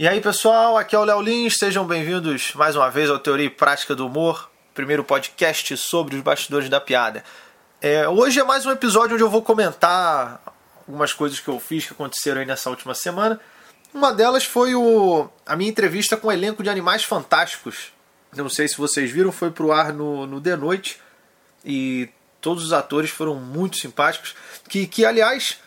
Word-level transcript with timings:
E 0.00 0.06
aí 0.06 0.20
pessoal, 0.20 0.76
aqui 0.76 0.94
é 0.94 0.98
o 0.98 1.02
Léo 1.02 1.20
Lins, 1.20 1.56
sejam 1.58 1.84
bem-vindos 1.84 2.52
mais 2.54 2.76
uma 2.76 2.88
vez 2.88 3.10
ao 3.10 3.18
Teoria 3.18 3.46
e 3.46 3.50
Prática 3.50 3.96
do 3.96 4.06
Humor, 4.06 4.48
primeiro 4.72 5.02
podcast 5.02 5.76
sobre 5.76 6.14
os 6.14 6.22
bastidores 6.22 6.68
da 6.68 6.80
piada. 6.80 7.24
É, 7.82 8.08
hoje 8.08 8.38
é 8.38 8.44
mais 8.44 8.64
um 8.64 8.70
episódio 8.70 9.14
onde 9.14 9.24
eu 9.24 9.28
vou 9.28 9.42
comentar 9.42 10.40
algumas 10.86 11.12
coisas 11.12 11.40
que 11.40 11.48
eu 11.48 11.58
fiz 11.58 11.84
que 11.84 11.94
aconteceram 11.94 12.40
aí 12.40 12.46
nessa 12.46 12.70
última 12.70 12.94
semana. 12.94 13.40
Uma 13.92 14.12
delas 14.12 14.44
foi 14.44 14.72
o, 14.72 15.28
a 15.44 15.56
minha 15.56 15.68
entrevista 15.68 16.16
com 16.16 16.28
o 16.28 16.32
elenco 16.32 16.62
de 16.62 16.70
Animais 16.70 17.02
Fantásticos. 17.02 17.92
Não 18.36 18.48
sei 18.48 18.68
se 18.68 18.78
vocês 18.78 19.10
viram, 19.10 19.32
foi 19.32 19.50
pro 19.50 19.72
ar 19.72 19.92
no, 19.92 20.28
no 20.28 20.40
The 20.40 20.54
Noite 20.54 21.00
e 21.64 22.08
todos 22.40 22.62
os 22.62 22.72
atores 22.72 23.10
foram 23.10 23.34
muito 23.34 23.76
simpáticos. 23.76 24.36
Que, 24.68 24.86
que 24.86 25.04
aliás, 25.04 25.58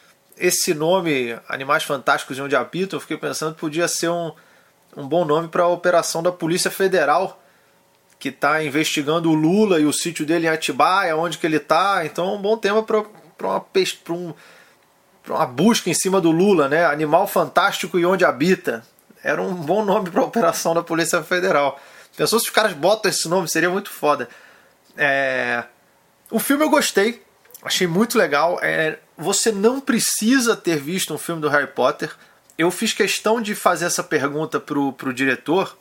esse 0.41 0.73
nome, 0.73 1.37
Animais 1.47 1.83
Fantásticos 1.83 2.37
e 2.37 2.41
Onde 2.41 2.55
Habitam, 2.55 2.97
eu 2.97 3.01
fiquei 3.01 3.15
pensando 3.15 3.53
que 3.53 3.61
podia 3.61 3.87
ser 3.87 4.09
um, 4.09 4.31
um 4.97 5.07
bom 5.07 5.23
nome 5.23 5.47
para 5.47 5.63
a 5.63 5.67
operação 5.67 6.23
da 6.23 6.31
Polícia 6.31 6.71
Federal, 6.71 7.39
que 8.17 8.29
está 8.29 8.63
investigando 8.63 9.29
o 9.29 9.35
Lula 9.35 9.79
e 9.79 9.85
o 9.85 9.93
sítio 9.93 10.25
dele 10.25 10.47
em 10.47 10.49
Atibaia, 10.49 11.15
onde 11.15 11.37
que 11.37 11.45
ele 11.45 11.57
está. 11.57 12.03
Então 12.05 12.27
é 12.27 12.31
um 12.33 12.41
bom 12.41 12.57
tema 12.57 12.81
para 12.81 13.03
uma, 13.39 13.65
um, 14.09 14.33
uma 15.27 15.45
busca 15.45 15.89
em 15.91 15.93
cima 15.93 16.19
do 16.19 16.31
Lula, 16.31 16.67
né? 16.67 16.85
Animal 16.85 17.27
Fantástico 17.27 17.99
e 17.99 18.05
Onde 18.05 18.25
Habita. 18.25 18.83
Era 19.23 19.41
um 19.41 19.53
bom 19.53 19.85
nome 19.85 20.09
para 20.09 20.21
a 20.21 20.25
operação 20.25 20.73
da 20.73 20.81
Polícia 20.81 21.21
Federal. 21.21 21.79
Pensou 22.17 22.39
se 22.39 22.45
os 22.45 22.51
caras 22.51 22.73
botam 22.73 23.11
esse 23.11 23.29
nome, 23.29 23.47
seria 23.47 23.69
muito 23.69 23.91
foda. 23.91 24.27
É... 24.97 25.63
O 26.31 26.39
filme 26.39 26.63
eu 26.63 26.69
gostei, 26.69 27.23
achei 27.63 27.85
muito 27.85 28.17
legal. 28.17 28.59
É... 28.61 28.97
Você 29.21 29.51
não 29.51 29.79
precisa 29.79 30.55
ter 30.55 30.77
visto 30.77 31.13
um 31.13 31.17
filme 31.17 31.39
do 31.39 31.47
Harry 31.47 31.67
Potter. 31.67 32.11
Eu 32.57 32.71
fiz 32.71 32.91
questão 32.91 33.39
de 33.39 33.53
fazer 33.53 33.85
essa 33.85 34.03
pergunta 34.03 34.59
pro, 34.59 34.91
pro 34.93 35.13
diretor, 35.13 35.77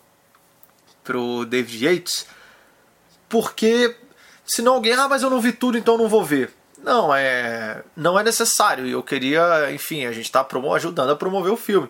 pro 1.03 1.47
David 1.47 1.87
Yates, 1.87 2.27
porque 3.31 3.97
senão 4.45 4.75
alguém, 4.75 4.93
ah, 4.93 5.09
mas 5.09 5.23
eu 5.23 5.31
não 5.31 5.41
vi 5.41 5.53
tudo, 5.53 5.79
então 5.79 5.97
não 5.97 6.07
vou 6.07 6.23
ver. 6.23 6.53
Não, 6.83 7.15
é, 7.15 7.83
não 7.97 8.19
é 8.19 8.23
necessário. 8.23 8.87
E 8.87 8.91
eu 8.91 9.03
queria, 9.03 9.73
enfim, 9.73 10.05
a 10.05 10.13
gente 10.13 10.27
está 10.27 10.47
ajudando 10.75 11.09
a 11.09 11.17
promover 11.17 11.51
o 11.51 11.57
filme. 11.57 11.89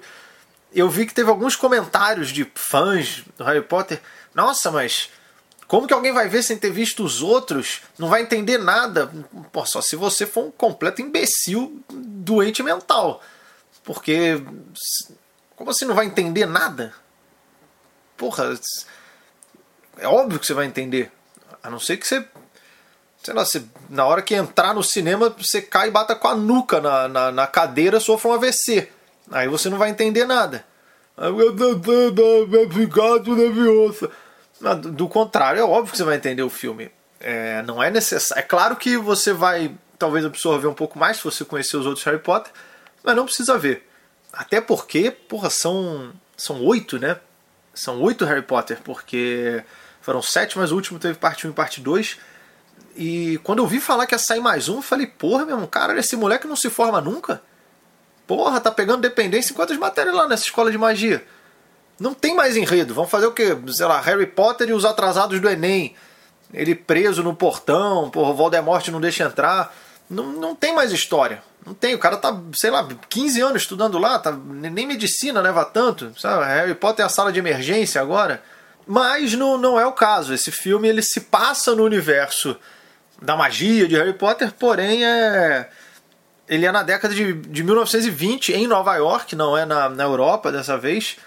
Eu 0.73 0.89
vi 0.89 1.05
que 1.05 1.15
teve 1.15 1.31
alguns 1.31 1.57
comentários 1.57 2.29
de 2.29 2.49
fãs 2.55 3.25
do 3.37 3.43
Harry 3.43 3.63
Potter. 3.63 4.01
Nossa, 4.33 4.71
mas 4.71 5.11
como 5.71 5.87
que 5.87 5.95
alguém 5.95 6.11
vai 6.11 6.29
ver 6.29 6.43
sem 6.43 6.59
ter 6.59 6.73
visto 6.73 7.05
os 7.05 7.23
outros? 7.23 7.83
Não 7.97 8.09
vai 8.09 8.23
entender 8.23 8.59
nada. 8.59 9.09
Pô, 9.53 9.65
só 9.65 9.81
se 9.81 9.95
você 9.95 10.27
for 10.27 10.47
um 10.47 10.51
completo 10.51 11.01
imbecil 11.01 11.81
doente 11.89 12.61
mental. 12.61 13.23
Porque. 13.85 14.43
Como 15.55 15.71
assim 15.71 15.85
não 15.85 15.95
vai 15.95 16.07
entender 16.07 16.45
nada? 16.45 16.93
Porra. 18.17 18.59
É 19.99 20.09
óbvio 20.09 20.41
que 20.41 20.47
você 20.47 20.55
vai 20.55 20.67
entender. 20.67 21.13
A 21.63 21.71
não 21.71 21.79
ser 21.79 21.99
que 21.99 22.07
você. 22.09 22.27
Sei 23.23 23.33
lá, 23.33 23.45
você, 23.45 23.63
na 23.89 24.05
hora 24.07 24.23
que 24.23 24.35
entrar 24.35 24.75
no 24.75 24.83
cinema, 24.83 25.31
você 25.31 25.63
cai 25.63 25.87
e 25.87 25.93
bata 25.93 26.17
com 26.17 26.27
a 26.27 26.35
nuca 26.35 26.81
na, 26.81 27.07
na, 27.07 27.31
na 27.31 27.47
cadeira, 27.47 28.01
sofre 28.01 28.29
um 28.29 28.35
AVC. 28.35 28.89
Aí 29.31 29.47
você 29.47 29.71
não 29.71 29.79
vai 29.79 29.91
entender 29.91 30.25
nada. 30.25 30.65
Ficado 32.75 33.37
nervioso. 33.37 34.11
Do 34.93 35.09
contrário, 35.09 35.61
é 35.61 35.65
óbvio 35.65 35.93
que 35.93 35.97
você 35.97 36.05
vai 36.05 36.17
entender 36.17 36.43
o 36.43 36.51
filme. 36.51 36.91
É, 37.19 37.63
não 37.63 37.83
é 37.83 37.91
necessário. 37.91 38.41
É 38.41 38.45
claro 38.45 38.77
que 38.77 38.97
você 38.97 39.33
vai 39.33 39.75
talvez 39.99 40.25
absorver 40.25 40.67
um 40.67 40.75
pouco 40.75 40.99
mais 40.99 41.19
se 41.19 41.25
você 41.25 41.45
conhecer 41.45 41.77
os 41.77 41.87
outros 41.87 42.05
Harry 42.05 42.19
Potter, 42.19 42.53
mas 43.03 43.17
não 43.17 43.25
precisa 43.25 43.59
ver. 43.59 43.89
Até 44.33 44.61
porque, 44.61 45.11
porra, 45.11 45.51
são, 45.51 46.13
são 46.37 46.63
oito, 46.65 46.99
né? 46.99 47.19
São 47.75 48.01
oito 48.01 48.25
Harry 48.25 48.43
Potter, 48.43 48.79
porque 48.83 49.63
foram 50.01 50.23
sete, 50.23 50.59
mas 50.59 50.73
o 50.73 50.75
último 50.75 50.99
teve 50.99 51.19
parte 51.19 51.47
1 51.47 51.51
e 51.51 51.53
parte 51.53 51.81
2. 51.81 52.19
E 52.97 53.39
quando 53.43 53.61
eu 53.61 53.67
vi 53.67 53.81
falar 53.81 54.07
que 54.07 54.15
ia 54.15 54.19
sair 54.19 54.41
mais 54.41 54.69
um, 54.69 54.77
eu 54.77 54.83
falei, 54.83 55.07
porra, 55.07 55.45
meu 55.45 55.67
cara, 55.69 55.99
esse 55.99 56.17
moleque 56.17 56.47
não 56.47 56.57
se 56.57 56.71
forma 56.71 57.01
nunca. 57.01 57.43
Porra, 58.27 58.61
tá 58.61 58.71
pegando 58.71 59.03
dependência 59.03 59.53
em 59.53 59.57
quantas 59.57 59.77
matérias 59.77 60.15
lá 60.15 60.29
nessa 60.29 60.45
escola 60.45 60.71
de 60.71 60.79
magia? 60.79 61.25
Não 62.01 62.15
tem 62.15 62.35
mais 62.35 62.57
enredo. 62.57 62.95
Vamos 62.95 63.11
fazer 63.11 63.27
o 63.27 63.33
quê? 63.33 63.55
Sei 63.69 63.85
lá, 63.85 64.01
Harry 64.01 64.27
Potter 64.27 64.71
e 64.71 64.73
os 64.73 64.87
atrasados 64.87 65.39
do 65.39 65.51
Enem. 65.51 65.95
Ele 66.53 66.75
preso 66.75 67.23
no 67.23 67.37
portão, 67.37 68.09
porra, 68.11 68.33
Voldemort 68.33 68.89
não 68.89 69.01
deixa 69.01 69.25
entrar. 69.25 69.73
Não, 70.09 70.33
não 70.33 70.55
tem 70.55 70.75
mais 70.75 70.93
história. 70.93 71.43
Não 71.65 71.75
tem. 71.75 71.95
O 71.95 71.99
cara 71.99 72.17
tá, 72.17 72.35
sei 72.57 72.71
lá, 72.71 72.89
15 73.09 73.41
anos 73.43 73.63
estudando 73.63 73.99
lá, 73.99 74.19
tá, 74.19 74.33
nem 74.33 74.87
medicina 74.87 75.43
leva 75.43 75.63
tanto. 75.65 76.19
Sabe? 76.19 76.47
Harry 76.47 76.75
Potter 76.75 77.05
é 77.05 77.07
a 77.07 77.11
sala 77.11 77.31
de 77.31 77.39
emergência 77.39 78.01
agora. 78.01 78.43
Mas 78.87 79.35
não, 79.35 79.59
não 79.59 79.79
é 79.79 79.85
o 79.85 79.93
caso. 79.93 80.33
Esse 80.33 80.51
filme 80.51 80.89
ele 80.89 81.03
se 81.03 81.21
passa 81.21 81.75
no 81.75 81.85
universo 81.85 82.57
da 83.21 83.37
magia 83.37 83.87
de 83.87 83.95
Harry 83.95 84.15
Potter, 84.15 84.53
porém 84.59 85.05
é. 85.05 85.69
Ele 86.49 86.65
é 86.65 86.73
na 86.73 86.83
década 86.83 87.15
de, 87.15 87.35
de 87.35 87.63
1920 87.63 88.53
em 88.53 88.67
Nova 88.67 88.97
York, 88.97 89.37
não 89.37 89.57
é 89.57 89.65
na, 89.67 89.89
na 89.91 90.03
Europa 90.03 90.51
dessa 90.51 90.77
vez. 90.77 91.19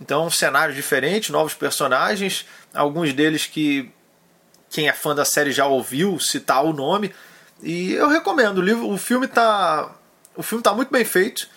Então, 0.00 0.26
um 0.26 0.30
cenário 0.30 0.74
diferente, 0.74 1.30
novos 1.30 1.54
personagens, 1.54 2.46
alguns 2.72 3.12
deles 3.12 3.46
que 3.46 3.90
quem 4.70 4.88
é 4.88 4.92
fã 4.92 5.14
da 5.14 5.24
série 5.24 5.52
já 5.52 5.66
ouviu 5.66 6.18
citar 6.18 6.64
o 6.64 6.72
nome. 6.72 7.12
E 7.62 7.92
eu 7.92 8.08
recomendo, 8.08 8.58
o, 8.58 8.62
livro, 8.62 8.88
o 8.88 8.96
filme 8.96 9.26
está 9.26 9.94
o 10.36 10.42
filme 10.42 10.62
tá 10.62 10.72
muito 10.72 10.90
bem 10.90 11.04
feito. 11.04 11.48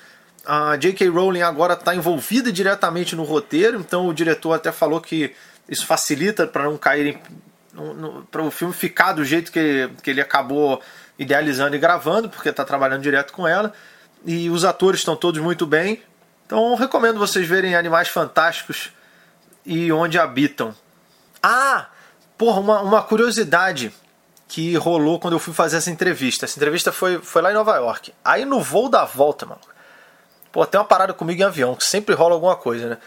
A 0.45 0.75
J.K. 0.75 1.07
Rowling 1.07 1.41
agora 1.41 1.73
está 1.73 1.95
envolvida 1.95 2.51
diretamente 2.51 3.15
no 3.15 3.23
roteiro, 3.23 3.79
então 3.79 4.07
o 4.07 4.13
diretor 4.13 4.53
até 4.53 4.73
falou 4.73 4.99
que 4.99 5.33
isso 5.69 5.85
facilita 5.85 6.45
para 6.45 6.65
não 6.65 6.77
cair 6.77 7.17
para 8.29 8.43
o 8.43 8.51
filme 8.51 8.73
ficar 8.73 9.13
do 9.13 9.23
jeito 9.23 9.51
que, 9.51 9.89
que 10.03 10.09
ele 10.09 10.21
acabou 10.21 10.81
idealizando 11.17 11.75
e 11.75 11.79
gravando, 11.79 12.29
porque 12.29 12.49
está 12.49 12.65
trabalhando 12.65 13.01
direto 13.01 13.31
com 13.31 13.47
ela. 13.47 13.73
E 14.25 14.49
os 14.49 14.65
atores 14.65 14.99
estão 14.99 15.15
todos 15.15 15.41
muito 15.41 15.65
bem. 15.65 16.01
Então 16.53 16.75
recomendo 16.75 17.17
vocês 17.17 17.47
verem 17.47 17.75
Animais 17.75 18.09
Fantásticos 18.09 18.91
e 19.65 19.91
Onde 19.91 20.19
Habitam. 20.19 20.71
Ah, 21.41 21.87
porra, 22.37 22.59
uma, 22.59 22.79
uma 22.81 23.01
curiosidade 23.01 23.91
que 24.47 24.75
rolou 24.75 25.19
quando 25.19 25.33
eu 25.33 25.39
fui 25.39 25.51
fazer 25.51 25.77
essa 25.77 25.89
entrevista. 25.89 26.45
Essa 26.45 26.59
entrevista 26.59 26.91
foi, 26.91 27.17
foi 27.17 27.41
lá 27.41 27.49
em 27.49 27.55
Nova 27.55 27.75
York. 27.77 28.13
Aí 28.23 28.45
no 28.45 28.61
voo 28.61 28.87
da 28.87 29.03
volta, 29.03 29.47
mano. 29.47 29.61
Pô, 30.51 30.63
tem 30.63 30.79
uma 30.79 30.85
parada 30.85 31.11
comigo 31.11 31.41
em 31.41 31.43
avião, 31.43 31.73
que 31.73 31.83
sempre 31.83 32.13
rola 32.13 32.35
alguma 32.35 32.55
coisa, 32.55 32.87
né? 32.87 32.97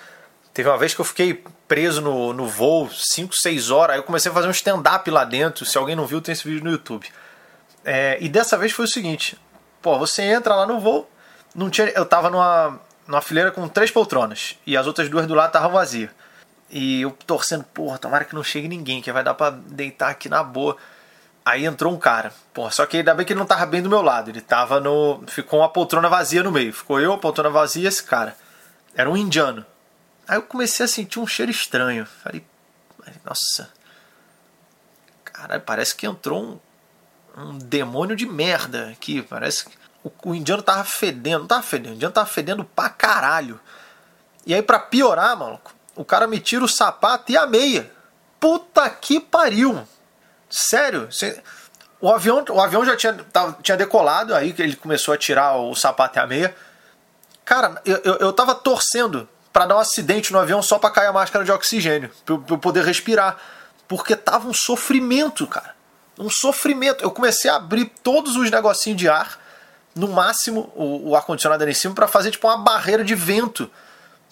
Teve 0.52 0.68
uma 0.68 0.76
vez 0.76 0.92
que 0.92 1.00
eu 1.00 1.04
fiquei 1.04 1.44
preso 1.68 2.00
no, 2.00 2.32
no 2.32 2.48
voo 2.48 2.90
5, 2.90 3.32
6 3.32 3.70
horas. 3.70 3.94
Aí 3.94 4.00
eu 4.00 4.04
comecei 4.04 4.28
a 4.28 4.34
fazer 4.34 4.48
um 4.48 4.50
stand-up 4.50 5.08
lá 5.08 5.24
dentro. 5.24 5.64
Se 5.64 5.78
alguém 5.78 5.94
não 5.94 6.04
viu, 6.04 6.20
tem 6.20 6.32
esse 6.32 6.42
vídeo 6.42 6.64
no 6.64 6.72
YouTube. 6.72 7.06
É, 7.84 8.18
e 8.20 8.28
dessa 8.28 8.58
vez 8.58 8.72
foi 8.72 8.86
o 8.86 8.88
seguinte: 8.88 9.38
pô, 9.80 9.96
você 10.00 10.22
entra 10.22 10.52
lá 10.56 10.66
no 10.66 10.80
voo. 10.80 11.08
Não 11.54 11.70
tinha, 11.70 11.88
eu 11.90 12.04
tava 12.04 12.28
numa, 12.28 12.80
numa 13.06 13.20
fileira 13.20 13.50
com 13.50 13.68
três 13.68 13.90
poltronas 13.90 14.58
e 14.66 14.76
as 14.76 14.86
outras 14.86 15.08
duas 15.08 15.26
do 15.26 15.34
lado 15.34 15.48
estavam 15.48 15.70
vazias. 15.70 16.10
E 16.68 17.02
eu 17.02 17.12
torcendo, 17.26 17.64
porra, 17.64 17.98
tomara 17.98 18.24
que 18.24 18.34
não 18.34 18.42
chegue 18.42 18.66
ninguém, 18.66 19.00
que 19.00 19.12
vai 19.12 19.22
dar 19.22 19.34
pra 19.34 19.50
deitar 19.50 20.10
aqui 20.10 20.28
na 20.28 20.42
boa. 20.42 20.76
Aí 21.44 21.64
entrou 21.64 21.92
um 21.92 21.98
cara, 21.98 22.32
porra, 22.52 22.72
só 22.72 22.84
que 22.86 22.96
ainda 22.96 23.14
bem 23.14 23.24
que 23.24 23.32
ele 23.32 23.38
não 23.38 23.46
tava 23.46 23.64
bem 23.66 23.80
do 23.80 23.88
meu 23.88 24.02
lado, 24.02 24.30
ele 24.30 24.40
tava 24.40 24.80
no. 24.80 25.22
Ficou 25.28 25.60
uma 25.60 25.68
poltrona 25.68 26.08
vazia 26.08 26.42
no 26.42 26.50
meio. 26.50 26.72
Ficou 26.72 27.00
eu, 27.00 27.12
a 27.12 27.18
poltrona 27.18 27.50
vazia 27.50 27.84
e 27.84 27.86
esse 27.86 28.02
cara. 28.02 28.36
Era 28.96 29.08
um 29.08 29.16
indiano. 29.16 29.64
Aí 30.26 30.36
eu 30.36 30.42
comecei 30.42 30.84
a 30.84 30.88
sentir 30.88 31.20
um 31.20 31.26
cheiro 31.26 31.52
estranho. 31.52 32.04
Falei, 32.04 32.44
nossa. 33.24 33.70
Caralho, 35.22 35.62
parece 35.62 35.94
que 35.94 36.06
entrou 36.06 36.42
um, 36.42 37.40
um 37.40 37.58
demônio 37.58 38.16
de 38.16 38.26
merda 38.26 38.88
aqui. 38.88 39.22
Parece 39.22 39.66
que 39.66 39.85
o, 40.06 40.30
o 40.30 40.34
indiano 40.34 40.62
tava 40.62 40.84
fedendo, 40.84 41.40
não 41.40 41.46
tava 41.46 41.62
fedendo, 41.62 41.92
o 41.92 41.94
indiano 41.96 42.14
tava 42.14 42.28
fedendo 42.28 42.64
pra 42.64 42.88
caralho. 42.88 43.60
E 44.46 44.54
aí, 44.54 44.62
pra 44.62 44.78
piorar, 44.78 45.36
maluco, 45.36 45.74
o 45.96 46.04
cara 46.04 46.26
me 46.26 46.38
tira 46.38 46.64
o 46.64 46.68
sapato 46.68 47.32
e 47.32 47.36
a 47.36 47.46
meia. 47.46 47.90
Puta 48.38 48.88
que 48.88 49.18
pariu! 49.18 49.86
Sério? 50.48 51.10
Cê... 51.10 51.42
O 52.00 52.12
avião, 52.12 52.44
o 52.50 52.60
avião 52.60 52.84
já 52.84 52.94
tinha, 52.94 53.14
tava, 53.32 53.58
tinha 53.62 53.76
decolado, 53.76 54.34
aí 54.34 54.54
ele 54.58 54.76
começou 54.76 55.14
a 55.14 55.16
tirar 55.16 55.56
o 55.56 55.74
sapato 55.74 56.18
e 56.18 56.20
a 56.20 56.26
meia. 56.26 56.54
Cara, 57.44 57.80
eu, 57.84 57.96
eu, 58.04 58.14
eu 58.16 58.32
tava 58.32 58.54
torcendo 58.54 59.28
para 59.52 59.66
dar 59.66 59.76
um 59.76 59.80
acidente 59.80 60.32
no 60.32 60.38
avião 60.38 60.62
só 60.62 60.78
para 60.78 60.90
cair 60.90 61.06
a 61.06 61.12
máscara 61.12 61.44
de 61.44 61.50
oxigênio, 61.50 62.10
para 62.24 62.54
eu 62.54 62.58
poder 62.58 62.84
respirar. 62.84 63.38
Porque 63.88 64.14
tava 64.14 64.46
um 64.46 64.52
sofrimento, 64.52 65.46
cara. 65.46 65.74
Um 66.18 66.28
sofrimento. 66.28 67.02
Eu 67.02 67.10
comecei 67.10 67.50
a 67.50 67.56
abrir 67.56 67.86
todos 68.02 68.36
os 68.36 68.50
negocinhos 68.50 68.98
de 68.98 69.08
ar 69.08 69.45
no 69.96 70.08
máximo 70.08 70.72
o, 70.76 71.10
o 71.10 71.16
ar-condicionado 71.16 71.62
era 71.62 71.70
em 71.70 71.74
cima 71.74 71.94
para 71.94 72.06
fazer 72.06 72.30
tipo 72.30 72.46
uma 72.46 72.58
barreira 72.58 73.02
de 73.02 73.14
vento 73.14 73.68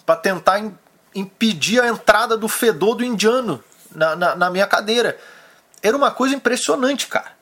para 0.05 0.15
tentar 0.15 0.59
in, 0.59 0.73
impedir 1.13 1.81
a 1.81 1.87
entrada 1.87 2.37
do 2.37 2.47
fedor 2.47 2.95
do 2.95 3.03
indiano 3.03 3.61
na, 3.93 4.15
na, 4.15 4.35
na, 4.35 4.49
minha 4.49 4.67
cadeira. 4.67 5.17
Era 5.81 5.97
uma 5.97 6.11
coisa 6.11 6.35
impressionante, 6.35 7.07
cara. 7.07 7.33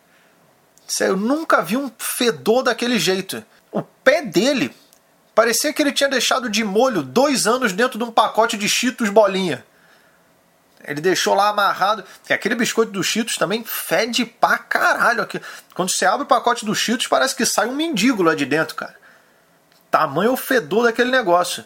Sério, 0.88 1.14
eu 1.14 1.18
nunca 1.18 1.62
vi 1.62 1.78
um 1.78 1.92
fedor 1.98 2.64
daquele 2.64 2.98
jeito. 2.98 3.44
O 3.72 3.82
pé 3.82 4.22
dele 4.22 4.74
Parecia 5.36 5.74
que 5.74 5.82
ele 5.82 5.92
tinha 5.92 6.10
deixado 6.10 6.50
de 6.50 6.64
molho 6.64 7.02
dois 7.02 7.48
anos 7.48 7.74
dentro 7.74 7.98
de 7.98 8.04
um 8.04 8.12
pacote 8.12 8.56
de 8.56 8.70
Cheetos 8.70 9.10
bolinha. 9.10 9.66
Ele 10.86 11.02
deixou 11.02 11.34
lá 11.34 11.50
amarrado. 11.50 12.04
E 12.30 12.34
aquele 12.34 12.56
biscoito 12.56 12.92
dos 12.92 13.08
Cheetos 13.08 13.36
também 13.36 13.64
fede 13.64 14.26
pra 14.26 14.58
caralho. 14.58 15.28
Quando 15.74 15.92
você 15.92 16.06
abre 16.06 16.24
o 16.24 16.28
pacote 16.28 16.66
dos 16.66 16.78
Cheetos, 16.78 17.08
parece 17.08 17.36
que 17.36 17.46
sai 17.46 17.68
um 17.68 17.76
mendigo 17.76 18.24
lá 18.24 18.36
de 18.36 18.46
dentro, 18.46 18.76
cara. 18.76 18.96
Tamanho 19.90 20.36
fedor 20.36 20.84
daquele 20.84 21.12
negócio. 21.12 21.64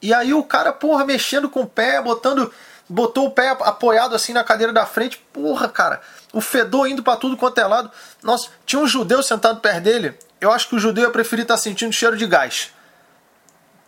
E 0.00 0.14
aí 0.14 0.32
o 0.32 0.44
cara, 0.44 0.72
porra, 0.72 1.04
mexendo 1.04 1.48
com 1.48 1.62
o 1.62 1.66
pé, 1.66 2.00
botando. 2.00 2.52
Botou 2.88 3.26
o 3.26 3.30
pé 3.30 3.50
apoiado 3.50 4.14
assim 4.14 4.32
na 4.32 4.42
cadeira 4.42 4.72
da 4.72 4.86
frente. 4.86 5.18
Porra, 5.32 5.68
cara. 5.68 6.00
O 6.32 6.40
fedor 6.40 6.88
indo 6.88 7.02
para 7.02 7.18
tudo 7.18 7.36
quanto 7.36 7.58
é 7.58 7.66
lado. 7.66 7.90
Nossa, 8.22 8.48
tinha 8.64 8.80
um 8.80 8.86
judeu 8.86 9.22
sentado 9.22 9.60
perto 9.60 9.80
dele. 9.82 10.18
Eu 10.40 10.50
acho 10.50 10.68
que 10.68 10.76
o 10.76 10.78
judeu 10.78 11.04
ia 11.04 11.10
preferir 11.10 11.42
estar 11.42 11.54
tá 11.54 11.60
sentindo 11.60 11.92
cheiro 11.92 12.16
de 12.16 12.26
gás. 12.26 12.70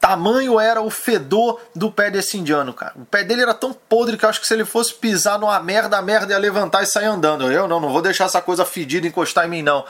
Tamanho 0.00 0.58
era 0.58 0.80
o 0.80 0.88
fedor 0.88 1.60
do 1.76 1.92
pé 1.92 2.10
desse 2.10 2.38
indiano, 2.38 2.72
cara. 2.72 2.94
O 2.96 3.04
pé 3.04 3.22
dele 3.22 3.42
era 3.42 3.52
tão 3.52 3.70
podre 3.70 4.16
que 4.16 4.24
eu 4.24 4.30
acho 4.30 4.40
que 4.40 4.46
se 4.46 4.54
ele 4.54 4.64
fosse 4.64 4.94
pisar 4.94 5.38
numa 5.38 5.60
merda, 5.60 5.98
a 5.98 6.02
merda 6.02 6.32
ia 6.32 6.38
levantar 6.38 6.82
e 6.82 6.86
sair 6.86 7.04
andando. 7.04 7.52
Eu 7.52 7.68
não, 7.68 7.78
não 7.78 7.90
vou 7.90 8.00
deixar 8.00 8.24
essa 8.24 8.40
coisa 8.40 8.64
fedida 8.64 9.06
encostar 9.06 9.44
em 9.44 9.48
mim, 9.48 9.62
não. 9.62 9.84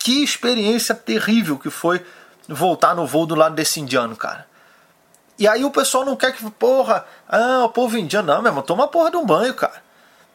Que 0.00 0.24
experiência 0.24 0.96
terrível 0.96 1.56
que 1.56 1.70
foi 1.70 2.04
voltar 2.48 2.96
no 2.96 3.06
voo 3.06 3.24
do 3.24 3.36
lado 3.36 3.54
desse 3.54 3.78
indiano, 3.78 4.16
cara. 4.16 4.46
E 5.38 5.46
aí 5.46 5.64
o 5.64 5.70
pessoal 5.70 6.04
não 6.04 6.16
quer 6.16 6.32
que, 6.32 6.50
porra, 6.50 7.06
ah, 7.28 7.64
o 7.64 7.68
povo 7.68 7.96
indiano, 7.96 8.34
não, 8.34 8.42
meu 8.42 8.50
irmão, 8.50 8.64
toma 8.64 8.88
porra 8.88 9.12
de 9.12 9.16
um 9.16 9.24
banho, 9.24 9.54
cara. 9.54 9.80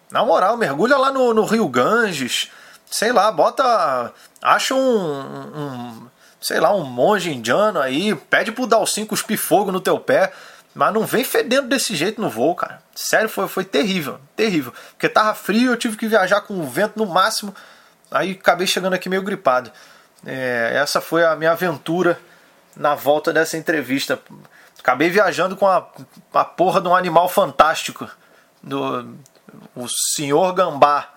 Na 0.09 0.23
moral, 0.23 0.55
mergulha 0.55 0.97
lá 0.97 1.11
no, 1.11 1.33
no 1.33 1.43
Rio 1.43 1.67
Ganges, 1.67 2.49
sei 2.89 3.11
lá, 3.11 3.29
bota. 3.29 4.13
Acha 4.41 4.73
um, 4.73 4.79
um, 4.79 6.07
sei 6.39 6.59
lá, 6.59 6.73
um 6.73 6.83
monge 6.83 7.31
indiano 7.31 7.79
aí, 7.79 8.15
pede 8.15 8.51
pro 8.51 8.67
Dalcin 8.67 9.05
cuspir 9.05 9.37
fogo 9.37 9.71
no 9.71 9.81
teu 9.81 9.99
pé, 9.99 10.31
mas 10.73 10.93
não 10.93 11.05
vem 11.05 11.23
fedendo 11.23 11.67
desse 11.67 11.95
jeito 11.95 12.21
no 12.21 12.29
voo, 12.29 12.55
cara. 12.55 12.81
Sério, 12.95 13.27
foi, 13.27 13.47
foi 13.47 13.65
terrível, 13.65 14.19
terrível. 14.35 14.73
Porque 14.91 15.09
tava 15.09 15.33
frio, 15.33 15.71
eu 15.71 15.77
tive 15.77 15.97
que 15.97 16.07
viajar 16.07 16.41
com 16.41 16.59
o 16.59 16.67
vento 16.67 16.97
no 16.97 17.05
máximo, 17.05 17.53
aí 18.09 18.31
acabei 18.31 18.67
chegando 18.67 18.93
aqui 18.93 19.09
meio 19.09 19.21
gripado. 19.21 19.71
É, 20.25 20.73
essa 20.75 21.01
foi 21.01 21.25
a 21.25 21.35
minha 21.35 21.51
aventura 21.51 22.19
na 22.75 22.95
volta 22.95 23.33
dessa 23.33 23.57
entrevista. 23.57 24.19
Acabei 24.79 25.09
viajando 25.09 25.55
com 25.55 25.67
a, 25.67 25.85
a 26.33 26.45
porra 26.45 26.81
de 26.81 26.87
um 26.87 26.95
animal 26.95 27.27
fantástico. 27.27 28.09
Do, 28.61 29.17
o 29.75 29.87
senhor 30.15 30.53
gambá. 30.53 31.09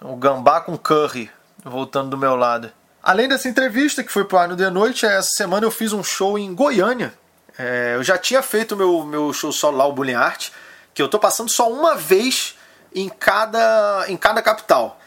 O 0.00 0.16
gambá 0.16 0.60
com 0.60 0.76
curry. 0.76 1.30
Voltando 1.64 2.10
do 2.10 2.16
meu 2.16 2.36
lado. 2.36 2.72
Além 3.08 3.26
dessa 3.26 3.48
entrevista 3.48 4.04
que 4.04 4.12
foi 4.12 4.22
pro 4.22 4.36
ar 4.36 4.48
no 4.48 4.54
de 4.54 4.68
noite, 4.68 5.06
essa 5.06 5.30
semana 5.34 5.64
eu 5.64 5.70
fiz 5.70 5.94
um 5.94 6.04
show 6.04 6.38
em 6.38 6.54
Goiânia. 6.54 7.14
É, 7.58 7.94
eu 7.94 8.04
já 8.04 8.18
tinha 8.18 8.42
feito 8.42 8.76
meu, 8.76 9.02
meu 9.02 9.32
show 9.32 9.50
solo 9.50 9.78
lá, 9.78 9.86
o 9.86 9.94
Bullying 9.94 10.12
Art, 10.12 10.50
que 10.92 11.00
eu 11.00 11.08
tô 11.08 11.18
passando 11.18 11.48
só 11.48 11.72
uma 11.72 11.94
vez 11.94 12.54
em 12.94 13.08
cada, 13.08 14.04
em 14.08 14.16
cada 14.18 14.42
capital. 14.42 15.00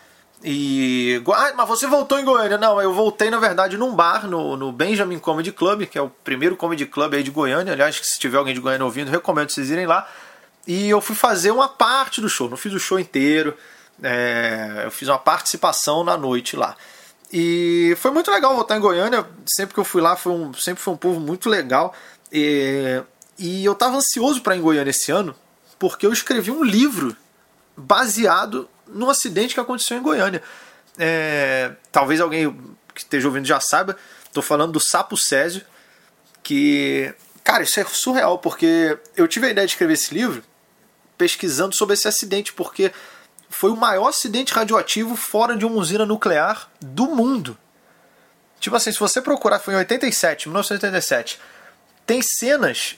E. 0.44 1.22
Ah, 1.32 1.54
mas 1.56 1.68
você 1.68 1.86
voltou 1.86 2.20
em 2.20 2.26
Goiânia? 2.26 2.58
Não, 2.58 2.82
eu 2.82 2.92
voltei, 2.92 3.30
na 3.30 3.38
verdade, 3.38 3.78
num 3.78 3.94
bar, 3.96 4.28
no, 4.28 4.58
no 4.58 4.72
Benjamin 4.72 5.20
Comedy 5.20 5.52
Club, 5.52 5.86
que 5.86 5.96
é 5.96 6.02
o 6.02 6.10
primeiro 6.10 6.58
comedy 6.58 6.88
club 6.88 7.14
aí 7.14 7.22
de 7.22 7.30
Goiânia. 7.30 7.74
Aliás, 7.74 8.02
se 8.02 8.18
tiver 8.18 8.40
alguém 8.40 8.56
de 8.56 8.60
Goiânia 8.60 8.84
ouvindo, 8.84 9.12
recomendo 9.12 9.52
vocês 9.52 9.70
irem 9.70 9.86
lá. 9.86 10.10
E 10.66 10.90
eu 10.90 11.02
fui 11.02 11.16
fazer 11.16 11.52
uma 11.52 11.70
parte 11.70 12.20
do 12.20 12.28
show, 12.28 12.50
não 12.50 12.58
fiz 12.58 12.74
o 12.74 12.80
show 12.80 13.00
inteiro. 13.00 13.56
É, 14.02 14.86
eu 14.86 14.90
fiz 14.90 15.08
uma 15.08 15.20
participação 15.20 16.04
na 16.04 16.18
noite 16.18 16.56
lá. 16.56 16.76
E 17.32 17.96
foi 17.98 18.12
muito 18.12 18.30
legal 18.30 18.56
voltar 18.56 18.78
em 18.78 18.82
Goiânia. 18.82 19.26
Sempre 19.46 19.74
que 19.74 19.80
eu 19.80 19.86
fui 19.86 20.02
lá, 20.02 20.16
foi 20.16 20.34
um, 20.34 20.54
sempre 20.54 20.84
foi 20.84 20.94
um 20.94 20.98
povo 20.98 21.20
muito 21.20 21.50
legal. 21.50 21.96
E, 22.32 23.02
e 23.40 23.64
eu 23.64 23.74
estava 23.74 23.98
ansioso 23.98 24.42
para 24.42 24.56
ir 24.56 24.60
em 24.60 24.62
Goiânia 24.62 24.92
esse 24.92 25.12
ano, 25.12 25.36
porque 25.80 26.06
eu 26.06 26.12
escrevi 26.12 26.52
um 26.52 26.64
livro 26.64 27.16
baseado 27.76 28.70
num 28.88 29.10
acidente 29.10 29.54
que 29.54 29.60
aconteceu 29.60 29.98
em 29.98 30.02
Goiânia. 30.02 30.44
É, 30.98 31.72
talvez 31.92 32.20
alguém 32.20 32.52
que 32.94 33.02
esteja 33.02 33.28
ouvindo 33.28 33.46
já 33.46 33.60
saiba, 33.60 33.96
estou 34.26 34.44
falando 34.44 34.74
do 34.74 34.80
Sapo 34.80 35.16
Césio, 35.16 35.64
que, 36.44 37.14
cara, 37.44 37.64
isso 37.64 37.80
é 37.80 37.86
surreal, 37.86 38.40
porque 38.40 38.98
eu 39.16 39.28
tive 39.28 39.48
a 39.48 39.50
ideia 39.50 39.66
de 39.66 39.74
escrever 39.74 39.94
esse 39.94 40.14
livro 40.14 40.44
pesquisando 41.18 41.76
sobre 41.76 41.94
esse 41.94 42.08
acidente, 42.08 42.52
porque 42.52 42.92
foi 43.52 43.70
o 43.70 43.76
maior 43.76 44.08
acidente 44.08 44.54
radioativo 44.54 45.16
fora 45.16 45.56
de 45.56 45.66
uma 45.66 45.76
usina 45.76 46.06
nuclear 46.06 46.70
do 46.80 47.08
mundo. 47.08 47.58
Tipo 48.60 48.76
assim, 48.76 48.92
se 48.92 49.00
você 49.00 49.22
procurar, 49.22 49.60
foi 49.60 49.74
em 49.74 49.78
87, 49.78 50.48
1987, 50.48 51.40
tem 52.06 52.22
cenas 52.22 52.96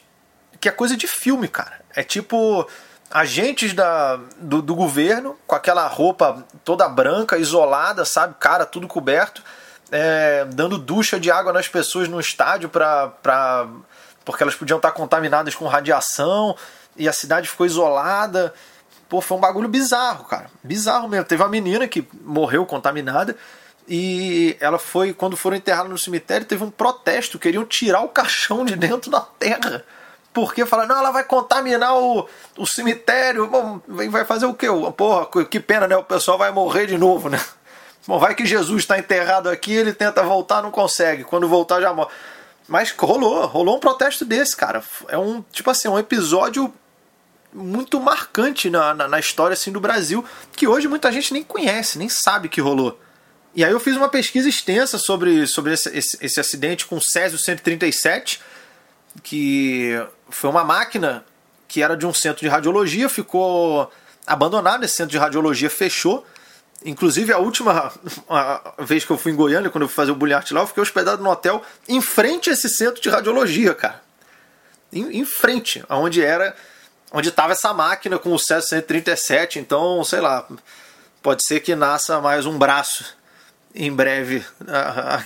que 0.59 0.69
é 0.69 0.71
coisa 0.71 0.95
de 0.95 1.07
filme, 1.07 1.47
cara. 1.47 1.81
É 1.95 2.03
tipo 2.03 2.67
agentes 3.11 3.73
da, 3.73 4.19
do, 4.38 4.61
do, 4.61 4.73
governo 4.73 5.38
com 5.45 5.55
aquela 5.55 5.88
roupa 5.88 6.45
toda 6.63 6.88
branca, 6.88 7.38
isolada, 7.38 8.05
sabe? 8.05 8.35
Cara, 8.39 8.65
tudo 8.65 8.88
coberto, 8.88 9.44
é, 9.91 10.45
dando 10.45 10.77
ducha 10.77 11.19
de 11.19 11.29
água 11.29 11.53
nas 11.53 11.67
pessoas 11.67 12.07
no 12.07 12.19
estádio 12.19 12.69
pra, 12.69 13.09
pra, 13.09 13.67
porque 14.25 14.41
elas 14.41 14.55
podiam 14.55 14.77
estar 14.77 14.91
contaminadas 14.91 15.53
com 15.53 15.67
radiação 15.67 16.55
e 16.95 17.07
a 17.07 17.13
cidade 17.13 17.47
ficou 17.47 17.65
isolada. 17.65 18.53
Pô, 19.09 19.21
foi 19.21 19.38
um 19.38 19.41
bagulho 19.41 19.67
bizarro, 19.67 20.25
cara. 20.25 20.50
Bizarro 20.63 21.07
mesmo. 21.07 21.25
Teve 21.25 21.44
uma 21.44 21.50
menina 21.50 21.88
que 21.88 22.07
morreu 22.21 22.65
contaminada 22.65 23.35
e 23.88 24.57
ela 24.59 24.79
foi, 24.79 25.13
quando 25.13 25.35
foram 25.35 25.57
enterradas 25.57 25.91
no 25.91 25.97
cemitério, 25.97 26.47
teve 26.47 26.63
um 26.63 26.71
protesto, 26.71 27.38
queriam 27.38 27.65
tirar 27.65 28.01
o 28.01 28.09
caixão 28.09 28.63
de 28.63 28.75
dentro 28.75 29.11
da 29.11 29.21
terra 29.21 29.83
porque 30.33 30.65
fala, 30.65 30.88
não, 30.88 30.97
ela 30.97 31.11
vai 31.11 31.23
contaminar 31.23 31.95
o, 31.95 32.27
o 32.57 32.65
cemitério, 32.65 33.47
Bom, 33.47 33.79
vai 33.88 34.25
fazer 34.25 34.47
o 34.47 34.53
quê? 34.53 34.67
Porra, 34.97 35.27
que 35.45 35.59
pena, 35.59 35.88
né? 35.88 35.95
O 35.95 36.03
pessoal 36.03 36.38
vai 36.38 36.51
morrer 36.51 36.88
de 36.88 36.97
novo, 36.97 37.29
né? 37.29 37.39
Bom, 38.07 38.17
vai 38.17 38.33
que 38.33 38.45
Jesus 38.45 38.83
está 38.83 38.97
enterrado 38.97 39.47
aqui, 39.47 39.71
ele 39.71 39.94
tenta 39.94 40.23
voltar, 40.23 40.61
não 40.61 40.71
consegue. 40.71 41.23
Quando 41.23 41.47
voltar 41.47 41.79
já 41.79 41.94
morre. 41.94 42.09
Mas 42.67 42.91
rolou, 42.91 43.45
rolou 43.45 43.77
um 43.77 43.79
protesto 43.79 44.25
desse, 44.25 44.55
cara. 44.55 44.81
É 45.07 45.17
um, 45.17 45.44
tipo 45.51 45.69
assim, 45.69 45.88
um 45.88 46.00
episódio 46.00 46.73
muito 47.53 48.00
marcante 48.00 48.69
na, 48.69 48.94
na, 48.94 49.07
na, 49.07 49.19
história 49.19 49.53
assim, 49.53 49.71
do 49.71 49.79
Brasil, 49.79 50.25
que 50.53 50.67
hoje 50.67 50.88
muita 50.88 51.11
gente 51.11 51.33
nem 51.33 51.44
conhece, 51.44 51.97
nem 51.97 52.09
sabe 52.09 52.50
que 52.50 52.59
rolou. 52.59 53.00
E 53.55 53.63
aí 53.63 53.71
eu 53.71 53.79
fiz 53.79 53.95
uma 53.95 54.09
pesquisa 54.09 54.50
extensa 54.50 54.97
sobre, 54.97 55.45
sobre 55.45 55.73
esse, 55.73 55.89
esse, 55.95 56.17
esse 56.19 56.39
acidente 56.39 56.85
com 56.85 56.97
o 56.97 57.01
Césio 57.01 57.38
137, 57.38 58.41
que 59.21 59.91
foi 60.29 60.50
uma 60.50 60.63
máquina 60.63 61.23
que 61.67 61.81
era 61.81 61.95
de 61.95 62.05
um 62.05 62.13
centro 62.13 62.41
de 62.41 62.47
radiologia, 62.47 63.07
ficou 63.07 63.91
abandonado, 64.25 64.83
esse 64.83 64.95
centro 64.95 65.12
de 65.12 65.17
radiologia 65.17 65.69
fechou. 65.69 66.25
Inclusive, 66.86 67.31
a 67.31 67.38
última 67.38 67.93
vez 68.79 69.05
que 69.05 69.12
eu 69.12 69.17
fui 69.17 69.31
em 69.31 69.36
Goiânia, 69.36 69.69
quando 69.69 69.83
eu 69.83 69.88
fui 69.88 69.95
fazer 69.95 70.12
o 70.12 70.36
Art 70.36 70.51
lá, 70.51 70.62
eu 70.62 70.67
fiquei 70.67 70.83
hospedado 70.83 71.24
no 71.24 71.29
hotel 71.29 71.62
em 71.88 72.01
frente 72.01 72.50
a 72.50 72.53
esse 72.53 72.69
centro 72.69 73.01
de 73.01 73.10
radiologia, 73.10 73.74
cara. 73.74 74.01
Em, 74.91 75.19
em 75.19 75.25
frente, 75.25 75.83
aonde 75.88 76.22
era, 76.22 76.55
onde 77.13 77.29
estava 77.29 77.53
essa 77.53 77.72
máquina 77.72 78.17
com 78.17 78.34
o 78.34 78.39
CES 78.39 78.70
137. 78.70 79.60
Então, 79.60 80.03
sei 80.03 80.20
lá, 80.20 80.48
pode 81.22 81.46
ser 81.46 81.60
que 81.60 81.75
nasça 81.75 82.20
mais 82.20 82.48
um 82.48 82.58
braço 82.58 83.15
em 83.75 83.93
breve 83.93 84.43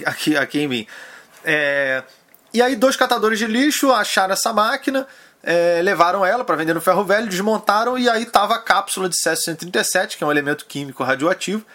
aqui, 0.06 0.36
aqui 0.36 0.60
em 0.60 0.68
mim. 0.68 0.88
É, 1.46 2.04
e 2.54 2.62
aí 2.62 2.76
dois 2.76 2.98
catadores 2.98 3.40
de 3.40 3.48
lixo 3.48 3.92
acharam 3.92 4.34
essa 4.34 4.52
máquina, 4.52 5.08
é, 5.42 5.82
levaram 5.82 6.26
ela 6.26 6.44
para 6.44 6.58
vender 6.58 6.74
no 6.74 6.82
ferro 6.82 7.06
velho, 7.06 7.28
desmontaram 7.28 7.98
e 7.98 8.10
aí 8.10 8.26
tava 8.26 8.56
a 8.56 8.60
cápsula 8.60 9.08
de 9.08 9.16
Césio 9.18 9.46
137, 9.46 10.18
que 10.18 10.24
é 10.24 10.28
um 10.28 10.32
elemento 10.32 10.66
químico 10.66 11.04
radioativo. 11.04 11.66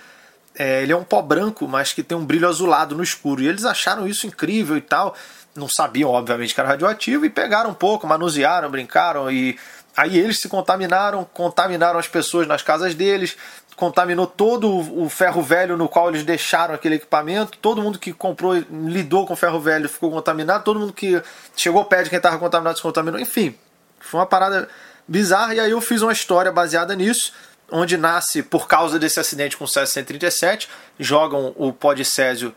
É, 0.55 0.83
ele 0.83 0.93
é 0.93 0.97
um 0.97 1.05
pó 1.05 1.23
branco, 1.23 1.67
mas 1.67 1.95
que 1.95 2.03
tem 2.03 2.17
um 2.17 2.27
brilho 2.27 2.47
azulado 2.47 2.95
no 2.95 3.03
escuro. 3.03 3.41
E 3.41 3.49
eles 3.49 3.65
acharam 3.65 4.07
isso 4.07 4.27
incrível 4.27 4.77
e 4.77 4.83
tal. 4.83 5.17
Não 5.55 5.69
sabiam, 5.69 6.11
obviamente, 6.11 6.55
que 6.55 6.61
era 6.61 6.69
radioativo 6.69 7.25
e 7.25 7.31
pegaram 7.31 7.71
um 7.71 7.75
pouco, 7.75 8.07
manusearam, 8.07 8.71
brincaram 8.71 9.31
e 9.31 9.59
aí 9.97 10.19
eles 10.19 10.41
se 10.41 10.49
contaminaram, 10.49 11.25
contaminaram 11.25 11.99
as 11.99 12.09
pessoas 12.09 12.47
nas 12.47 12.63
casas 12.63 12.95
deles, 12.95 13.37
contaminou 13.77 14.27
todo 14.27 14.71
o 14.71 15.09
ferro 15.09 15.43
velho 15.43 15.77
no 15.77 15.89
qual 15.89 16.09
eles 16.09 16.23
deixaram 16.23 16.75
aquele 16.75 16.97
equipamento. 16.97 17.59
Todo 17.59 17.83
mundo 17.83 17.99
que 17.99 18.13
comprou, 18.13 18.55
lidou 18.71 19.27
com 19.27 19.35
ferro 19.35 19.61
velho 19.61 19.89
ficou 19.89 20.11
contaminado. 20.11 20.65
Todo 20.65 20.79
mundo 20.79 20.93
que 20.93 21.23
chegou 21.57 21.85
perto 21.85 22.05
de 22.05 22.11
quem 22.11 22.19
estava 22.19 22.39
contaminado 22.39 22.77
se 22.77 22.83
contaminou. 22.83 23.21
Enfim, 23.21 23.55
foi 24.01 24.21
uma 24.21 24.27
parada 24.27 24.69
bizarra. 25.07 25.55
E 25.55 25.61
aí 25.61 25.71
eu 25.71 25.81
fiz 25.81 26.03
uma 26.03 26.13
história 26.13 26.53
baseada 26.53 26.95
nisso, 26.95 27.33
onde 27.71 27.97
nasce, 27.97 28.43
por 28.43 28.67
causa 28.69 28.99
desse 28.99 29.19
acidente 29.19 29.57
com 29.57 29.65
o 29.65 29.69
Césio 29.69 29.93
137, 29.93 30.69
jogam 30.99 31.55
o 31.57 31.73
pó 31.73 31.95
de 31.95 32.05
Césio 32.05 32.55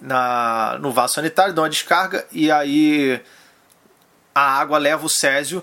na, 0.00 0.78
no 0.80 0.90
vaso 0.92 1.14
sanitário, 1.14 1.54
dão 1.54 1.64
uma 1.64 1.70
descarga 1.70 2.26
e 2.30 2.50
aí 2.50 3.20
a 4.34 4.58
água 4.58 4.78
leva 4.78 5.06
o 5.06 5.08
Césio 5.08 5.62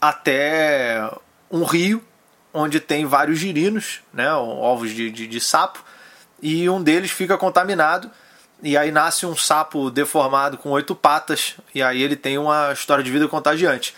até 0.00 1.10
um 1.50 1.64
rio 1.64 2.04
onde 2.52 2.80
tem 2.80 3.04
vários 3.04 3.38
girinos, 3.38 4.00
né, 4.12 4.32
ovos 4.32 4.90
de, 4.90 5.10
de, 5.10 5.26
de 5.26 5.40
sapo, 5.40 5.84
e 6.40 6.68
um 6.68 6.82
deles 6.82 7.10
fica 7.10 7.36
contaminado 7.36 8.10
e 8.62 8.76
aí 8.76 8.90
nasce 8.90 9.24
um 9.24 9.36
sapo 9.36 9.90
deformado 9.90 10.58
com 10.58 10.70
oito 10.70 10.94
patas, 10.94 11.54
e 11.74 11.82
aí 11.82 12.02
ele 12.02 12.16
tem 12.16 12.38
uma 12.38 12.72
história 12.72 13.04
de 13.04 13.10
vida 13.10 13.28
contagiante. 13.28 13.94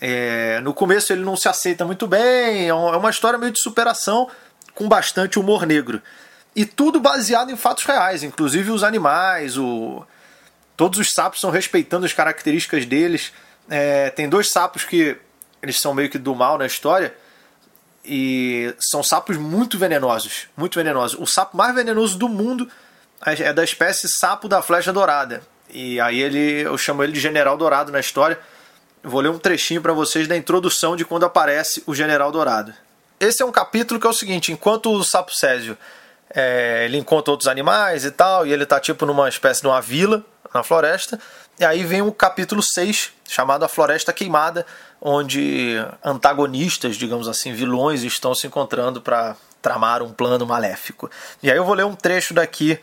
É, 0.00 0.60
no 0.60 0.72
começo 0.72 1.12
ele 1.12 1.22
não 1.22 1.36
se 1.36 1.48
aceita 1.48 1.84
muito 1.84 2.06
bem, 2.06 2.64
é, 2.64 2.68
é 2.68 2.74
uma 2.74 3.10
história 3.10 3.38
meio 3.38 3.52
de 3.52 3.60
superação 3.60 4.28
com 4.74 4.88
bastante 4.88 5.38
humor 5.38 5.66
negro. 5.66 6.00
E 6.56 6.64
tudo 6.64 6.98
baseado 6.98 7.50
em 7.50 7.56
fatos 7.56 7.84
reais, 7.84 8.22
inclusive 8.22 8.70
os 8.70 8.82
animais, 8.82 9.58
o... 9.58 10.04
todos 10.76 10.98
os 10.98 11.12
sapos 11.12 11.40
são 11.40 11.50
respeitando 11.50 12.06
as 12.06 12.12
características 12.12 12.86
deles. 12.86 13.32
É, 13.68 14.10
tem 14.10 14.28
dois 14.28 14.50
sapos 14.50 14.84
que 14.84 15.16
eles 15.62 15.78
são 15.78 15.94
meio 15.94 16.10
que 16.10 16.18
do 16.18 16.34
mal 16.34 16.58
na 16.58 16.66
história, 16.66 17.14
e 18.04 18.74
são 18.78 19.02
sapos 19.02 19.36
muito 19.36 19.78
venenosos, 19.78 20.48
muito 20.56 20.74
venenosos. 20.74 21.18
O 21.20 21.26
sapo 21.26 21.56
mais 21.56 21.74
venenoso 21.74 22.16
do 22.18 22.28
mundo 22.28 22.68
é 23.24 23.52
da 23.52 23.62
espécie 23.62 24.08
sapo 24.08 24.48
da 24.48 24.62
flecha 24.62 24.92
dourada. 24.92 25.42
E 25.68 26.00
aí 26.00 26.20
ele, 26.20 26.62
eu 26.62 26.76
chamo 26.78 27.02
ele 27.02 27.12
de 27.12 27.20
General 27.20 27.56
Dourado 27.56 27.92
na 27.92 28.00
história. 28.00 28.38
Vou 29.02 29.20
ler 29.20 29.28
um 29.28 29.38
trechinho 29.38 29.80
para 29.80 29.92
vocês 29.92 30.26
da 30.26 30.36
introdução 30.36 30.96
de 30.96 31.04
quando 31.04 31.24
aparece 31.24 31.82
o 31.86 31.94
General 31.94 32.32
Dourado. 32.32 32.72
Esse 33.18 33.42
é 33.42 33.46
um 33.46 33.52
capítulo 33.52 34.00
que 34.00 34.06
é 34.06 34.10
o 34.10 34.14
seguinte: 34.14 34.50
enquanto 34.50 34.90
o 34.90 35.04
sapo 35.04 35.32
Césio 35.32 35.76
é, 36.34 36.84
ele 36.86 36.96
encontra 36.96 37.30
outros 37.30 37.48
animais 37.48 38.04
e 38.04 38.10
tal, 38.10 38.46
e 38.46 38.52
ele 38.52 38.64
tá 38.64 38.80
tipo 38.80 39.04
numa 39.04 39.28
espécie 39.28 39.60
de 39.60 39.66
uma 39.66 39.80
vila 39.80 40.24
na 40.54 40.62
floresta, 40.62 41.20
e 41.58 41.64
aí 41.64 41.84
vem 41.84 42.02
o 42.02 42.12
capítulo 42.12 42.62
6, 42.62 43.12
chamado 43.28 43.64
A 43.64 43.68
Floresta 43.68 44.12
Queimada, 44.12 44.64
onde 45.00 45.76
antagonistas, 46.04 46.96
digamos 46.96 47.28
assim, 47.28 47.52
vilões, 47.52 48.02
estão 48.02 48.34
se 48.34 48.46
encontrando 48.46 49.00
para 49.00 49.36
tramar 49.62 50.02
um 50.02 50.12
plano 50.12 50.46
maléfico. 50.46 51.10
E 51.42 51.50
aí 51.50 51.56
eu 51.56 51.64
vou 51.64 51.74
ler 51.74 51.84
um 51.84 51.94
trecho 51.94 52.34
daqui 52.34 52.78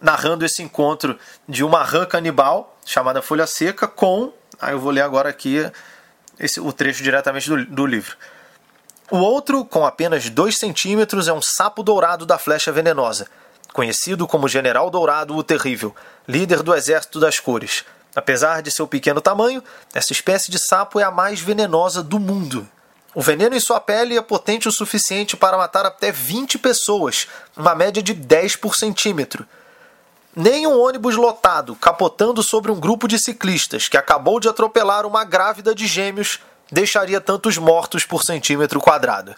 narrando 0.00 0.44
esse 0.44 0.62
encontro 0.62 1.18
de 1.48 1.64
uma 1.64 1.82
rã 1.82 2.04
canibal 2.04 2.76
chamada 2.84 3.22
Folha 3.22 3.46
Seca 3.46 3.88
com. 3.88 4.32
Aí 4.60 4.72
eu 4.72 4.80
vou 4.80 4.90
ler 4.90 5.02
agora 5.02 5.28
aqui 5.28 5.70
esse, 6.38 6.60
o 6.60 6.72
trecho 6.72 7.02
diretamente 7.02 7.48
do, 7.48 7.64
do 7.64 7.86
livro. 7.86 8.16
O 9.10 9.18
outro, 9.18 9.64
com 9.64 9.86
apenas 9.86 10.28
2 10.28 10.58
centímetros, 10.58 11.28
é 11.28 11.32
um 11.32 11.40
sapo 11.40 11.82
dourado 11.82 12.26
da 12.26 12.38
flecha 12.38 12.72
venenosa, 12.72 13.28
conhecido 13.72 14.26
como 14.26 14.48
General 14.48 14.90
Dourado 14.90 15.36
o 15.36 15.44
Terrível, 15.44 15.94
líder 16.26 16.62
do 16.62 16.74
Exército 16.74 17.20
das 17.20 17.38
Cores. 17.38 17.84
Apesar 18.16 18.62
de 18.62 18.70
seu 18.70 18.88
pequeno 18.88 19.20
tamanho, 19.20 19.62
essa 19.92 20.10
espécie 20.10 20.50
de 20.50 20.58
sapo 20.58 20.98
é 20.98 21.02
a 21.02 21.10
mais 21.10 21.38
venenosa 21.38 22.02
do 22.02 22.18
mundo. 22.18 22.66
O 23.14 23.20
veneno 23.20 23.54
em 23.54 23.60
sua 23.60 23.78
pele 23.78 24.16
é 24.16 24.22
potente 24.22 24.66
o 24.66 24.72
suficiente 24.72 25.36
para 25.36 25.58
matar 25.58 25.84
até 25.84 26.10
20 26.10 26.58
pessoas, 26.58 27.28
uma 27.54 27.74
média 27.74 28.02
de 28.02 28.14
10 28.14 28.56
por 28.56 28.74
centímetro. 28.74 29.46
Nem 30.34 30.66
um 30.66 30.80
ônibus 30.80 31.14
lotado, 31.14 31.76
capotando 31.76 32.42
sobre 32.42 32.70
um 32.72 32.80
grupo 32.80 33.06
de 33.06 33.18
ciclistas 33.18 33.86
que 33.86 33.98
acabou 33.98 34.40
de 34.40 34.48
atropelar 34.48 35.04
uma 35.04 35.22
grávida 35.22 35.74
de 35.74 35.86
gêmeos, 35.86 36.40
deixaria 36.72 37.20
tantos 37.20 37.58
mortos 37.58 38.06
por 38.06 38.22
centímetro 38.22 38.80
quadrado. 38.80 39.34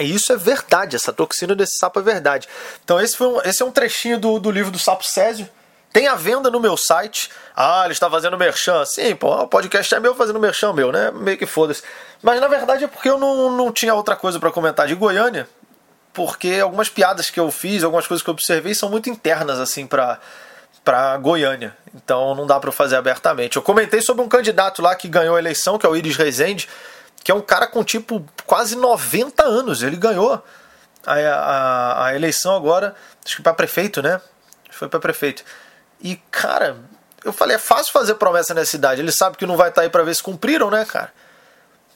E 0.00 0.12
isso 0.14 0.32
é 0.32 0.36
verdade, 0.36 0.96
essa 0.96 1.12
toxina 1.12 1.54
desse 1.54 1.76
sapo 1.76 2.00
é 2.00 2.02
verdade. 2.02 2.48
Então 2.82 2.98
esse, 2.98 3.14
foi 3.14 3.28
um, 3.28 3.40
esse 3.42 3.62
é 3.62 3.64
um 3.66 3.70
trechinho 3.70 4.18
do, 4.18 4.38
do 4.38 4.50
livro 4.50 4.70
do 4.70 4.78
Sapo 4.78 5.06
Césio, 5.06 5.48
tem 5.94 6.08
a 6.08 6.16
venda 6.16 6.50
no 6.50 6.58
meu 6.58 6.76
site. 6.76 7.30
Ah, 7.54 7.82
ele 7.84 7.92
está 7.92 8.10
fazendo 8.10 8.36
merchan. 8.36 8.84
Sim, 8.84 9.14
pô, 9.14 9.32
o 9.32 9.46
podcast 9.46 9.94
é 9.94 10.00
meu 10.00 10.12
fazendo 10.12 10.40
merchan 10.40 10.72
meu, 10.72 10.90
né? 10.90 11.12
Meio 11.12 11.38
que 11.38 11.46
foda-se. 11.46 11.84
Mas 12.20 12.40
na 12.40 12.48
verdade 12.48 12.82
é 12.82 12.88
porque 12.88 13.08
eu 13.08 13.16
não, 13.16 13.52
não 13.52 13.70
tinha 13.70 13.94
outra 13.94 14.16
coisa 14.16 14.40
para 14.40 14.50
comentar 14.50 14.88
de 14.88 14.94
Goiânia. 14.96 15.48
Porque 16.12 16.58
algumas 16.60 16.88
piadas 16.88 17.30
que 17.30 17.38
eu 17.38 17.48
fiz, 17.48 17.84
algumas 17.84 18.08
coisas 18.08 18.24
que 18.24 18.28
eu 18.28 18.34
observei 18.34 18.74
são 18.74 18.90
muito 18.90 19.08
internas, 19.08 19.60
assim, 19.60 19.86
pra, 19.86 20.18
pra 20.82 21.16
Goiânia. 21.16 21.76
Então 21.94 22.34
não 22.34 22.44
dá 22.44 22.58
para 22.58 22.72
fazer 22.72 22.96
abertamente. 22.96 23.54
Eu 23.54 23.62
comentei 23.62 24.00
sobre 24.00 24.24
um 24.24 24.28
candidato 24.28 24.82
lá 24.82 24.96
que 24.96 25.06
ganhou 25.06 25.36
a 25.36 25.38
eleição, 25.38 25.78
que 25.78 25.86
é 25.86 25.88
o 25.88 25.94
Iris 25.94 26.16
Rezende, 26.16 26.68
que 27.22 27.30
é 27.30 27.34
um 27.34 27.40
cara 27.40 27.68
com 27.68 27.84
tipo 27.84 28.24
quase 28.44 28.74
90 28.74 29.44
anos. 29.44 29.80
Ele 29.84 29.96
ganhou 29.96 30.42
a, 31.06 31.14
a, 31.14 32.06
a 32.06 32.16
eleição 32.16 32.56
agora, 32.56 32.96
acho 33.24 33.36
que 33.36 33.42
para 33.42 33.54
prefeito, 33.54 34.02
né? 34.02 34.20
Foi 34.72 34.88
para 34.88 34.98
prefeito. 34.98 35.44
E, 36.04 36.16
cara, 36.30 36.76
eu 37.24 37.32
falei, 37.32 37.56
é 37.56 37.58
fácil 37.58 37.90
fazer 37.90 38.16
promessa 38.16 38.52
nessa 38.52 38.70
cidade. 38.70 39.00
Ele 39.00 39.10
sabe 39.10 39.38
que 39.38 39.46
não 39.46 39.56
vai 39.56 39.70
estar 39.70 39.80
tá 39.80 39.86
aí 39.86 39.90
para 39.90 40.02
ver 40.02 40.14
se 40.14 40.22
cumpriram, 40.22 40.70
né, 40.70 40.84
cara? 40.84 41.10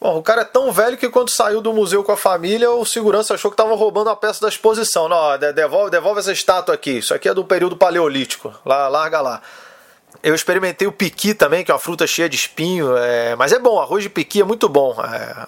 Bom, 0.00 0.17
o 0.17 0.23
cara 0.23 0.43
é 0.43 0.45
tão 0.45 0.73
velho 0.73 0.97
que 0.97 1.11
quando 1.11 1.29
saiu 1.29 1.61
do 1.61 1.73
museu 1.75 2.03
com 2.03 2.12
a 2.12 2.17
família, 2.17 2.71
o 2.71 2.87
segurança 2.87 3.35
achou 3.35 3.50
que 3.50 3.55
estavam 3.55 3.77
roubando 3.77 4.09
a 4.09 4.17
peça 4.17 4.41
da 4.41 4.49
exposição. 4.49 5.09
Não, 5.09 5.37
devolve, 5.55 5.91
devolve 5.91 6.21
essa 6.21 6.33
estátua 6.33 6.75
aqui. 6.75 6.99
Isso 6.99 7.12
aqui 7.12 7.29
é 7.29 7.35
do 7.35 7.45
período 7.45 7.77
paleolítico. 7.77 8.55
Lá, 8.65 8.88
larga 8.88 9.21
lá. 9.21 9.43
Eu 10.23 10.35
experimentei 10.35 10.88
o 10.88 10.93
piqui 10.93 11.35
também, 11.35 11.62
que 11.62 11.71
é 11.71 11.75
uma 11.75 11.81
fruta 11.81 12.07
cheia 12.07 12.29
de 12.29 12.37
espinho. 12.37 12.97
É... 12.97 13.37
Mas 13.37 13.53
é 13.53 13.59
bom, 13.59 13.79
arroz 13.79 14.03
de 14.03 14.09
piqui 14.09 14.41
é 14.41 14.45
muito 14.45 14.69
bom. 14.69 14.97
É... 15.03 15.47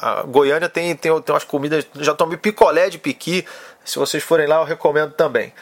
A 0.00 0.22
Goiânia 0.22 0.68
tem, 0.68 0.94
tem, 0.94 1.20
tem 1.22 1.34
umas 1.34 1.44
comidas. 1.44 1.86
Já 1.96 2.14
tomei 2.14 2.36
picolé 2.36 2.88
de 2.90 2.98
piqui. 2.98 3.44
Se 3.84 3.98
vocês 3.98 4.22
forem 4.22 4.46
lá, 4.46 4.56
eu 4.56 4.64
recomendo 4.64 5.12
também. 5.12 5.52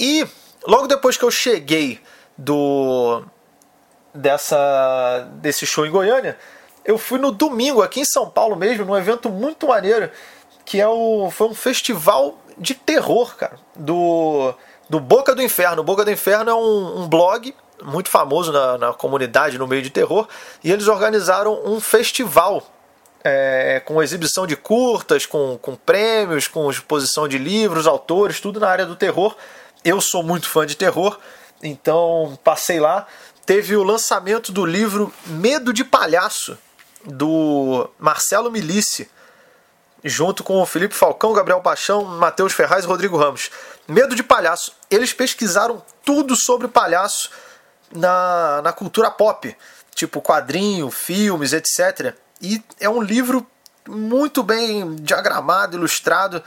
E 0.00 0.26
Logo 0.66 0.86
depois 0.86 1.16
que 1.16 1.24
eu 1.24 1.30
cheguei 1.30 2.00
do 2.36 3.22
dessa 4.14 5.28
desse 5.34 5.66
show 5.66 5.86
em 5.86 5.90
Goiânia, 5.90 6.38
eu 6.84 6.98
fui 6.98 7.18
no 7.18 7.30
domingo 7.30 7.82
aqui 7.82 8.00
em 8.00 8.04
São 8.04 8.28
Paulo 8.28 8.56
mesmo, 8.56 8.84
num 8.84 8.96
evento 8.96 9.28
muito 9.28 9.66
maneiro, 9.66 10.10
que 10.64 10.80
é 10.80 10.86
o 10.86 11.30
foi 11.30 11.48
um 11.48 11.54
festival 11.54 12.38
de 12.58 12.74
terror, 12.74 13.36
cara, 13.36 13.58
do 13.74 14.54
do 14.88 15.00
Boca 15.00 15.34
do 15.34 15.42
Inferno. 15.42 15.82
Boca 15.82 16.04
do 16.04 16.10
Inferno 16.10 16.50
é 16.50 16.54
um, 16.54 17.02
um 17.02 17.08
blog 17.08 17.54
muito 17.82 18.08
famoso 18.08 18.52
na, 18.52 18.78
na, 18.78 18.92
comunidade, 18.92 19.58
no 19.58 19.66
meio 19.66 19.82
de 19.82 19.90
terror, 19.90 20.28
e 20.62 20.70
eles 20.70 20.86
organizaram 20.86 21.60
um 21.64 21.80
festival 21.80 22.62
é, 23.24 23.80
com 23.84 24.02
exibição 24.02 24.46
de 24.46 24.56
curtas, 24.56 25.26
com, 25.26 25.58
com 25.60 25.74
prêmios, 25.74 26.46
com 26.46 26.70
exposição 26.70 27.26
de 27.26 27.38
livros, 27.38 27.86
autores, 27.86 28.40
tudo 28.40 28.60
na 28.60 28.68
área 28.68 28.86
do 28.86 28.96
terror. 28.96 29.36
Eu 29.84 30.00
sou 30.00 30.22
muito 30.22 30.48
fã 30.48 30.64
de 30.64 30.76
terror, 30.76 31.18
então 31.62 32.38
passei 32.44 32.78
lá. 32.78 33.06
Teve 33.44 33.76
o 33.76 33.82
lançamento 33.82 34.52
do 34.52 34.64
livro 34.64 35.12
Medo 35.26 35.72
de 35.72 35.82
Palhaço, 35.84 36.56
do 37.04 37.90
Marcelo 37.98 38.50
Milice, 38.50 39.10
junto 40.04 40.44
com 40.44 40.62
o 40.62 40.66
Felipe 40.66 40.94
Falcão, 40.94 41.32
Gabriel 41.32 41.60
Paixão, 41.60 42.04
Matheus 42.04 42.52
Ferraz 42.52 42.84
e 42.84 42.88
Rodrigo 42.88 43.16
Ramos. 43.16 43.50
Medo 43.88 44.14
de 44.14 44.22
Palhaço. 44.22 44.72
Eles 44.88 45.12
pesquisaram 45.12 45.84
tudo 46.04 46.36
sobre 46.36 46.68
palhaço 46.68 47.30
na, 47.92 48.62
na 48.62 48.72
cultura 48.72 49.10
pop, 49.10 49.56
tipo 49.96 50.22
quadrinho, 50.22 50.92
filmes, 50.92 51.52
etc. 51.52 52.14
E 52.40 52.62
é 52.78 52.88
um 52.88 53.02
livro 53.02 53.44
muito 53.88 54.44
bem 54.44 54.94
diagramado, 54.94 55.76
ilustrado 55.76 56.40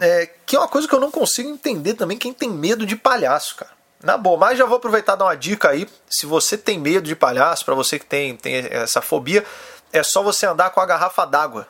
é, 0.00 0.28
que 0.46 0.56
é 0.56 0.58
uma 0.58 0.68
coisa 0.68 0.86
que 0.86 0.94
eu 0.94 1.00
não 1.00 1.10
consigo 1.10 1.48
entender 1.48 1.94
também 1.94 2.16
quem 2.16 2.32
tem 2.32 2.50
medo 2.50 2.86
de 2.86 2.96
palhaço, 2.96 3.56
cara. 3.56 3.72
Na 4.02 4.16
boa, 4.16 4.38
mas 4.38 4.56
já 4.56 4.64
vou 4.64 4.76
aproveitar 4.76 5.14
e 5.14 5.16
dar 5.16 5.24
uma 5.24 5.36
dica 5.36 5.70
aí. 5.70 5.88
Se 6.08 6.24
você 6.24 6.56
tem 6.56 6.78
medo 6.78 7.06
de 7.06 7.16
palhaço, 7.16 7.64
para 7.64 7.74
você 7.74 7.98
que 7.98 8.06
tem, 8.06 8.36
tem 8.36 8.54
essa 8.70 9.02
fobia, 9.02 9.44
é 9.92 10.02
só 10.02 10.22
você 10.22 10.46
andar 10.46 10.70
com 10.70 10.80
a 10.80 10.86
garrafa 10.86 11.24
d'água. 11.24 11.66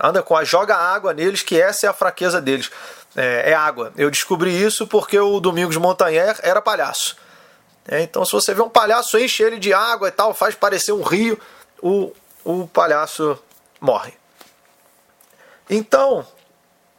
Anda 0.00 0.22
com 0.22 0.34
a 0.34 0.44
joga 0.44 0.74
água 0.76 1.12
neles, 1.12 1.42
que 1.42 1.60
essa 1.60 1.86
é 1.86 1.88
a 1.88 1.92
fraqueza 1.92 2.40
deles. 2.40 2.70
É, 3.14 3.50
é 3.50 3.54
água. 3.54 3.92
Eu 3.96 4.10
descobri 4.10 4.50
isso 4.50 4.86
porque 4.86 5.18
o 5.18 5.38
Domingos 5.38 5.76
Montanher 5.76 6.38
era 6.42 6.62
palhaço. 6.62 7.16
É, 7.86 8.00
então, 8.02 8.24
se 8.24 8.32
você 8.32 8.54
vê 8.54 8.62
um 8.62 8.68
palhaço, 8.68 9.18
enche 9.18 9.42
ele 9.42 9.58
de 9.58 9.72
água 9.72 10.08
e 10.08 10.12
tal, 10.12 10.32
faz 10.32 10.54
parecer 10.54 10.92
um 10.92 11.02
rio, 11.02 11.38
o, 11.82 12.12
o 12.44 12.66
palhaço 12.68 13.38
morre. 13.80 14.14
Então, 15.68 16.26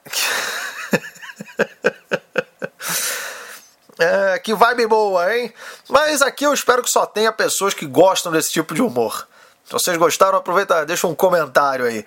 é, 4.00 4.40
que 4.40 4.54
vibe 4.54 4.88
boa, 4.88 5.36
hein? 5.36 5.54
Mas 5.88 6.22
aqui 6.22 6.46
eu 6.46 6.54
espero 6.54 6.84
que 6.84 6.90
só 6.90 7.06
tenha 7.06 7.32
pessoas 7.32 7.74
que 7.74 7.86
gostam 7.86 8.32
desse 8.32 8.52
tipo 8.52 8.74
de 8.74 8.82
humor. 8.82 9.28
Se 9.66 9.74
vocês 9.74 9.98
gostaram, 9.98 10.38
aproveita, 10.38 10.86
deixa 10.86 11.06
um 11.06 11.14
comentário 11.14 11.86
aí. 11.86 12.06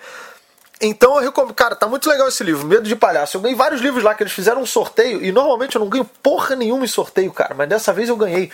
Então 0.81 1.15
eu 1.15 1.21
recomendo. 1.21 1.53
Cara, 1.53 1.75
tá 1.75 1.87
muito 1.87 2.09
legal 2.09 2.27
esse 2.27 2.43
livro, 2.43 2.67
Medo 2.67 2.87
de 2.87 2.95
Palhaço. 2.95 3.37
Eu 3.37 3.41
ganhei 3.41 3.55
vários 3.55 3.79
livros 3.79 4.03
lá 4.03 4.13
que 4.13 4.21
eles 4.21 4.33
fizeram 4.33 4.61
um 4.61 4.65
sorteio. 4.65 5.23
E 5.23 5.31
normalmente 5.31 5.75
eu 5.75 5.79
não 5.79 5.87
ganho 5.87 6.03
porra 6.03 6.57
nenhuma 6.57 6.83
em 6.83 6.89
sorteio, 6.89 7.31
cara. 7.31 7.55
Mas 7.55 7.69
dessa 7.69 7.93
vez 7.93 8.09
eu 8.09 8.17
ganhei. 8.17 8.51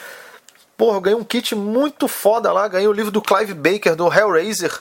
Porra, 0.78 0.98
eu 0.98 1.02
ganhei 1.02 1.20
um 1.20 1.24
kit 1.24 1.56
muito 1.56 2.08
foda 2.08 2.52
lá. 2.52 2.68
Ganhei 2.68 2.88
o 2.88 2.94
livro 2.94 3.12
do 3.12 3.22
Clive 3.22 3.56
Baker, 3.56 3.96
do 3.96 4.14
Hellraiser. 4.14 4.78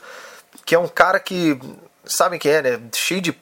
Que 0.67 0.75
é 0.75 0.79
um 0.79 0.89
cara 0.89 1.19
que. 1.19 1.59
Sabem 2.05 2.39
quem 2.39 2.53
é, 2.53 2.63
né? 2.63 2.81
Cheio 2.95 3.23
de 3.23 3.35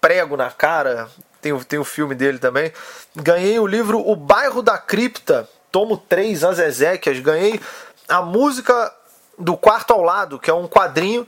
prego 0.00 0.36
na 0.36 0.50
cara. 0.50 1.08
Tem, 1.40 1.56
tem 1.60 1.78
o 1.78 1.84
filme 1.84 2.14
dele 2.14 2.38
também. 2.38 2.72
Ganhei 3.16 3.58
o 3.58 3.66
livro 3.66 4.00
O 4.06 4.14
Bairro 4.14 4.62
da 4.62 4.78
Cripta, 4.78 5.48
tomo 5.70 5.96
3, 5.96 6.44
As 6.44 6.58
Ezequias. 6.58 7.18
Ganhei 7.20 7.60
a 8.08 8.20
música 8.22 8.94
do 9.38 9.56
Quarto 9.56 9.92
ao 9.92 10.02
Lado, 10.02 10.38
que 10.38 10.50
é 10.50 10.54
um 10.54 10.68
quadrinho. 10.68 11.26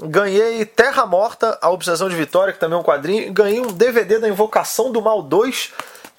Ganhei 0.00 0.64
Terra 0.64 1.04
Morta, 1.06 1.58
A 1.60 1.70
Obsessão 1.70 2.08
de 2.08 2.14
Vitória, 2.14 2.52
que 2.52 2.60
também 2.60 2.76
é 2.76 2.80
um 2.80 2.84
quadrinho. 2.84 3.32
Ganhei 3.32 3.60
um 3.60 3.72
DVD 3.72 4.18
da 4.18 4.28
Invocação 4.28 4.92
do 4.92 5.02
Mal 5.02 5.22
2. 5.22 5.72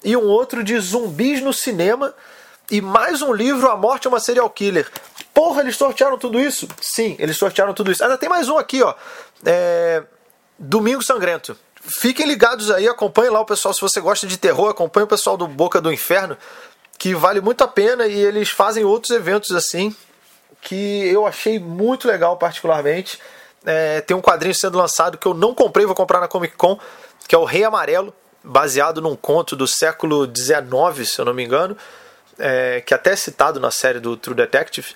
e 0.04 0.16
um 0.16 0.26
outro 0.26 0.62
de 0.62 0.78
zumbis 0.78 1.40
no 1.40 1.52
cinema 1.52 2.14
e 2.70 2.80
mais 2.80 3.20
um 3.20 3.32
livro, 3.32 3.68
A 3.68 3.76
Morte 3.76 4.06
é 4.06 4.08
uma 4.08 4.20
Serial 4.20 4.48
Killer. 4.48 4.88
Porra, 5.34 5.60
eles 5.60 5.76
sortearam 5.76 6.16
tudo 6.16 6.38
isso? 6.38 6.68
Sim, 6.80 7.16
eles 7.18 7.36
sortearam 7.36 7.74
tudo 7.74 7.90
isso. 7.90 8.02
Ainda 8.04 8.16
tem 8.16 8.28
mais 8.28 8.48
um 8.48 8.56
aqui, 8.56 8.80
ó. 8.80 8.94
É... 9.44 10.04
Domingo 10.56 11.02
Sangrento. 11.02 11.56
Fiquem 11.80 12.26
ligados 12.26 12.70
aí, 12.70 12.86
acompanhem 12.86 13.32
lá 13.32 13.40
o 13.40 13.46
pessoal. 13.46 13.72
Se 13.72 13.80
você 13.80 14.00
gosta 14.00 14.26
de 14.26 14.36
terror, 14.36 14.68
acompanhe 14.68 15.04
o 15.04 15.08
pessoal 15.08 15.36
do 15.36 15.46
Boca 15.46 15.80
do 15.80 15.92
Inferno, 15.92 16.36
que 16.98 17.14
vale 17.14 17.40
muito 17.40 17.64
a 17.64 17.68
pena 17.68 18.06
e 18.06 18.18
eles 18.20 18.50
fazem 18.50 18.84
outros 18.84 19.10
eventos 19.10 19.50
assim 19.52 19.94
que 20.60 21.08
eu 21.08 21.26
achei 21.26 21.58
muito 21.58 22.06
legal, 22.06 22.36
particularmente. 22.36 23.18
É, 23.64 24.00
tem 24.02 24.16
um 24.16 24.20
quadrinho 24.20 24.54
sendo 24.54 24.78
lançado 24.78 25.18
que 25.18 25.26
eu 25.26 25.34
não 25.34 25.54
comprei, 25.54 25.86
vou 25.86 25.94
comprar 25.94 26.20
na 26.20 26.28
Comic 26.28 26.54
Con, 26.56 26.78
que 27.26 27.34
é 27.34 27.38
o 27.38 27.44
Rei 27.44 27.64
Amarelo, 27.64 28.14
baseado 28.42 29.00
num 29.00 29.16
conto 29.16 29.56
do 29.56 29.66
século 29.66 30.26
XIX, 30.26 31.08
se 31.08 31.18
eu 31.18 31.24
não 31.24 31.34
me 31.34 31.44
engano, 31.44 31.76
é, 32.38 32.82
que 32.82 32.94
até 32.94 33.12
é 33.12 33.16
citado 33.16 33.58
na 33.58 33.70
série 33.70 34.00
do 34.00 34.16
True 34.16 34.36
Detective. 34.36 34.94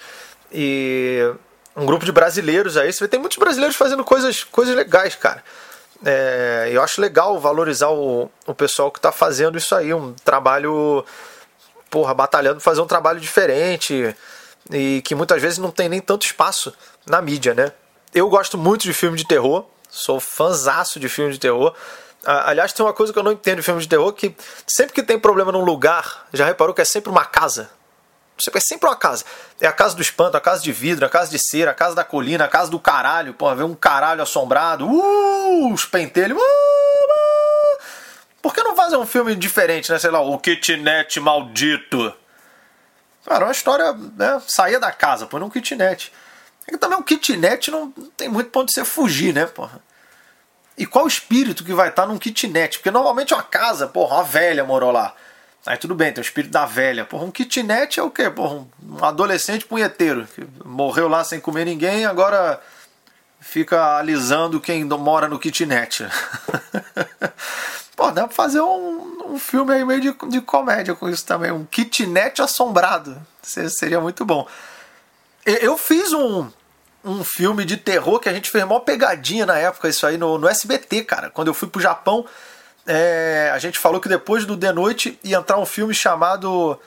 E 0.53 1.33
um 1.77 1.85
grupo 1.85 2.05
de 2.05 2.13
brasileiros 2.13 2.77
aí. 2.77 2.93
Você 2.93 3.09
tem 3.09 3.19
muitos 3.19 3.39
brasileiros 3.39 3.77
fazendo 3.77 4.05
coisas, 4.05 4.45
coisas 4.45 4.75
legais, 4.75 5.15
cara. 5.15 5.43
É, 6.05 6.71
eu 6.73 6.83
acho 6.83 7.01
legal 7.01 7.39
valorizar 7.39 7.91
o, 7.91 8.31
o 8.47 8.55
pessoal 8.55 8.91
que 8.91 8.99
está 8.99 9.13
fazendo 9.13 9.59
isso 9.59 9.75
aí, 9.75 9.93
um 9.93 10.13
trabalho, 10.25 11.05
porra, 11.91 12.15
batalhando 12.15 12.61
fazer 12.61 12.81
um 12.81 12.87
trabalho 12.87 13.21
diferente 13.21 14.15
e 14.71 15.03
que 15.03 15.15
muitas 15.15 15.41
vezes 15.41 15.59
não 15.59 15.71
tem 15.71 15.89
nem 15.89 16.01
tanto 16.01 16.25
espaço 16.25 16.75
na 17.07 17.21
mídia, 17.21 17.55
né? 17.55 17.73
Eu 18.15 18.29
gosto 18.29 18.57
muito 18.57 18.83
de 18.83 18.93
filme 18.93 19.17
de 19.17 19.27
terror, 19.27 19.67
sou 19.91 20.21
fãzaço 20.21 20.99
de 20.99 21.09
filme 21.09 21.33
de 21.33 21.39
terror. 21.39 21.75
Aliás, 22.25 22.73
tem 22.73 22.85
uma 22.85 22.93
coisa 22.93 23.13
que 23.13 23.19
eu 23.19 23.23
não 23.23 23.33
entendo 23.33 23.57
de 23.57 23.63
filme 23.63 23.81
de 23.81 23.89
terror, 23.89 24.13
que 24.13 24.35
sempre 24.67 24.95
que 24.95 25.03
tem 25.03 25.19
problema 25.19 25.53
num 25.53 25.65
lugar, 25.65 26.27
já 26.33 26.47
reparou 26.47 26.75
que 26.75 26.81
é 26.81 26.85
sempre 26.85 27.11
uma 27.11 27.25
casa? 27.25 27.71
É 28.55 28.61
sempre 28.61 28.89
uma 28.89 28.97
casa. 28.97 29.25
É 29.61 29.67
a 29.67 29.73
casa 29.73 29.95
do 29.95 30.03
espanto, 30.03 30.37
a 30.37 30.41
casa 30.41 30.63
de 30.63 30.73
vidro, 30.73 31.07
a 31.07 31.09
casa 31.09 31.31
de 31.31 31.39
cera, 31.39 31.71
a 31.71 31.75
casa 31.75 31.95
da 31.95 32.05
colina, 32.05 32.45
a 32.45 32.49
casa 32.49 32.71
do 32.71 32.81
caralho. 32.81 33.33
Pô, 33.35 33.55
ver 33.55 33.63
um 33.63 33.75
caralho 33.75 34.23
assombrado. 34.23 34.87
Uh, 34.87 35.73
os 35.73 35.85
pentelhos. 35.85 36.37
Uh, 36.37 36.43
uh. 36.43 37.83
Por 38.43 38.53
que 38.53 38.63
não 38.63 38.75
fazer 38.77 38.97
um 38.97 39.07
filme 39.07 39.35
diferente, 39.37 39.91
né? 39.91 39.99
Sei 39.99 40.11
lá, 40.11 40.21
o 40.21 40.39
kitnet 40.39 41.21
maldito. 41.21 42.13
Cara, 43.25 43.47
uma 43.47 43.53
história, 43.53 43.93
né? 43.93 44.43
Da 44.81 44.93
casa, 44.93 45.27
pô, 45.27 45.39
num 45.39 45.49
kitnet. 45.49 46.13
É 46.67 46.73
que 46.73 46.79
também 46.79 46.99
um 46.99 47.03
kitnet 47.03 47.71
não 47.71 47.91
tem 48.17 48.29
muito 48.29 48.51
ponto 48.51 48.67
de 48.67 48.75
você 48.75 48.85
fugir, 48.85 49.33
né, 49.33 49.47
porra? 49.47 49.81
E 50.77 50.85
qual 50.87 51.07
espírito 51.07 51.65
que 51.65 51.73
vai 51.73 51.89
estar 51.89 52.07
num 52.07 52.19
kitnet? 52.19 52.79
Porque 52.79 52.91
normalmente 52.91 53.33
uma 53.33 53.43
casa, 53.43 53.87
porra, 53.87 54.17
uma 54.17 54.25
velha 54.25 54.65
morou 54.65 54.91
lá. 54.91 55.15
Aí 55.67 55.79
tudo 55.79 55.95
bem, 55.95 56.13
tem 56.13 56.21
o 56.21 56.27
espírito 56.27 56.51
da 56.51 56.67
velha. 56.67 57.05
Porra, 57.05 57.25
um 57.25 57.31
kitnet 57.31 57.99
é 57.99 58.03
o 58.03 58.11
quê? 58.11 58.29
Porra, 58.29 58.67
um 58.83 59.05
adolescente 59.05 59.65
punheteiro 59.65 60.27
que 60.27 60.47
morreu 60.65 61.09
lá 61.09 61.25
sem 61.25 61.41
comer 61.41 61.65
ninguém 61.65 62.05
agora 62.05 62.61
fica 63.41 63.97
alisando 63.97 64.61
quem 64.61 64.85
mora 64.85 65.29
no 65.29 65.39
kitnet. 65.39 66.07
Pô, 67.97 68.11
dá 68.11 68.27
pra 68.27 68.35
fazer 68.35 68.61
um, 68.61 69.33
um 69.33 69.39
filme 69.39 69.73
aí 69.73 69.85
meio 69.85 70.01
de, 70.01 70.15
de 70.29 70.41
comédia 70.41 70.95
com 70.95 71.09
isso 71.09 71.25
também. 71.25 71.51
Um 71.51 71.65
kitnet 71.65 72.43
assombrado. 72.43 73.21
Seria 73.43 74.01
muito 74.01 74.25
bom. 74.25 74.47
Eu 75.47 75.79
fiz 75.79 76.13
um, 76.13 76.51
um 77.05 77.23
filme 77.23 77.65
de 77.65 77.77
terror 77.77 78.19
que 78.19 78.29
a 78.29 78.33
gente 78.33 78.51
fez 78.51 78.65
uma 78.65 78.81
pegadinha 78.81 79.47
na 79.47 79.57
época, 79.59 79.89
isso 79.89 80.07
aí 80.07 80.17
no, 80.17 80.39
no 80.39 80.49
SBT, 80.49 81.05
cara. 81.05 81.31
Quando 81.31 81.49
eu 81.49 81.55
fui 81.55 81.69
pro 81.69 81.81
Japão 81.81 82.27
é, 82.87 83.51
a 83.53 83.59
gente 83.59 83.79
falou 83.79 84.01
que 84.01 84.09
depois 84.09 84.45
do 84.45 84.57
The 84.57 84.73
Noite 84.73 85.19
ia 85.25 85.39
entrar 85.39 85.59
um 85.59 85.67
filme 85.67 85.95
chamado 85.95 86.79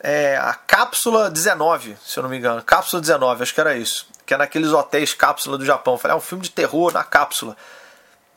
é, 0.00 0.36
A 0.36 0.54
Cápsula 0.54 1.30
19, 1.30 1.96
se 2.04 2.18
eu 2.18 2.22
não 2.22 2.30
me 2.30 2.38
engano. 2.38 2.62
Cápsula 2.62 3.00
19, 3.00 3.42
acho 3.42 3.54
que 3.54 3.60
era 3.60 3.76
isso. 3.76 4.06
Que 4.26 4.34
é 4.34 4.36
naqueles 4.36 4.72
hotéis 4.72 5.14
cápsula 5.14 5.58
do 5.58 5.64
Japão. 5.64 5.94
Eu 5.94 5.98
falei, 5.98 6.14
é 6.14 6.18
um 6.18 6.22
filme 6.22 6.42
de 6.42 6.50
terror 6.50 6.92
na 6.92 7.04
cápsula. 7.04 7.56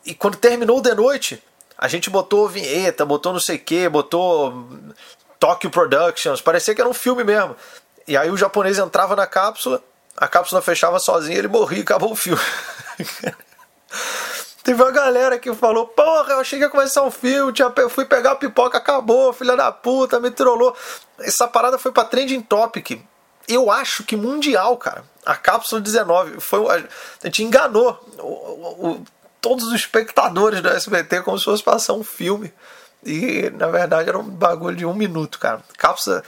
E 0.06 0.14
quando 0.14 0.38
terminou 0.38 0.80
o 0.80 0.82
The 0.82 0.94
Noite, 0.94 1.44
a 1.78 1.88
gente 1.88 2.10
botou 2.10 2.48
vinheta, 2.48 3.06
botou 3.06 3.34
não 3.34 3.40
sei 3.40 3.58
o 3.58 3.60
que, 3.60 3.90
botou 3.90 4.68
Tokyo 5.40 5.70
Productions. 5.70 6.42
Parecia 6.42 6.76
que 6.76 6.82
era 6.82 6.90
um 6.90 6.94
filme 6.94 7.24
mesmo. 7.24 7.56
E 8.08 8.16
aí 8.16 8.30
o 8.30 8.38
japonês 8.38 8.78
entrava 8.78 9.16
na 9.16 9.26
cápsula, 9.26 9.82
a 10.16 10.28
cápsula 10.28 10.62
fechava 10.62 11.00
sozinha, 11.00 11.38
ele 11.38 11.48
morria 11.48 11.80
e 11.80 11.82
acabou 11.82 12.12
o 12.12 12.16
filme. 12.16 12.42
Teve 14.66 14.82
uma 14.82 14.92
galera 14.92 15.38
que 15.38 15.54
falou: 15.54 15.86
Porra, 15.86 16.34
eu 16.34 16.40
achei 16.40 16.58
que 16.58 16.66
ia 16.66 16.70
começar 16.72 17.04
um 17.04 17.12
filme, 17.12 17.54
tinha, 17.54 17.72
fui 17.88 18.04
pegar 18.04 18.32
a 18.32 18.36
pipoca, 18.36 18.80
acabou, 18.80 19.32
filha 19.32 19.56
da 19.56 19.72
puta, 19.72 20.20
me 20.20 20.32
trollou. 20.32 20.76
Essa 21.20 21.48
parada 21.48 21.78
foi 21.78 21.92
pra 21.92 22.04
Trending 22.04 22.42
Topic. 22.42 23.00
Eu 23.48 23.70
acho 23.70 24.04
que 24.04 24.16
mundial, 24.16 24.76
cara. 24.78 25.04
A 25.24 25.36
cápsula 25.36 25.80
19 25.80 26.40
foi. 26.40 26.68
A 26.68 26.84
gente 27.28 27.44
enganou 27.44 28.04
o, 28.18 28.90
o, 28.90 29.06
todos 29.40 29.68
os 29.68 29.74
espectadores 29.76 30.62
do 30.62 30.70
SBT 30.70 31.22
como 31.22 31.38
se 31.38 31.46
fosse 31.46 31.62
passar 31.62 31.94
um 31.94 32.04
filme. 32.04 32.52
E 33.06 33.52
na 33.52 33.68
verdade 33.68 34.10
era 34.10 34.18
um 34.18 34.24
bagulho 34.24 34.76
de 34.76 34.84
um 34.84 34.96
minuto, 34.96 35.38
cara. 35.38 35.62
Cápsula. 35.78 36.24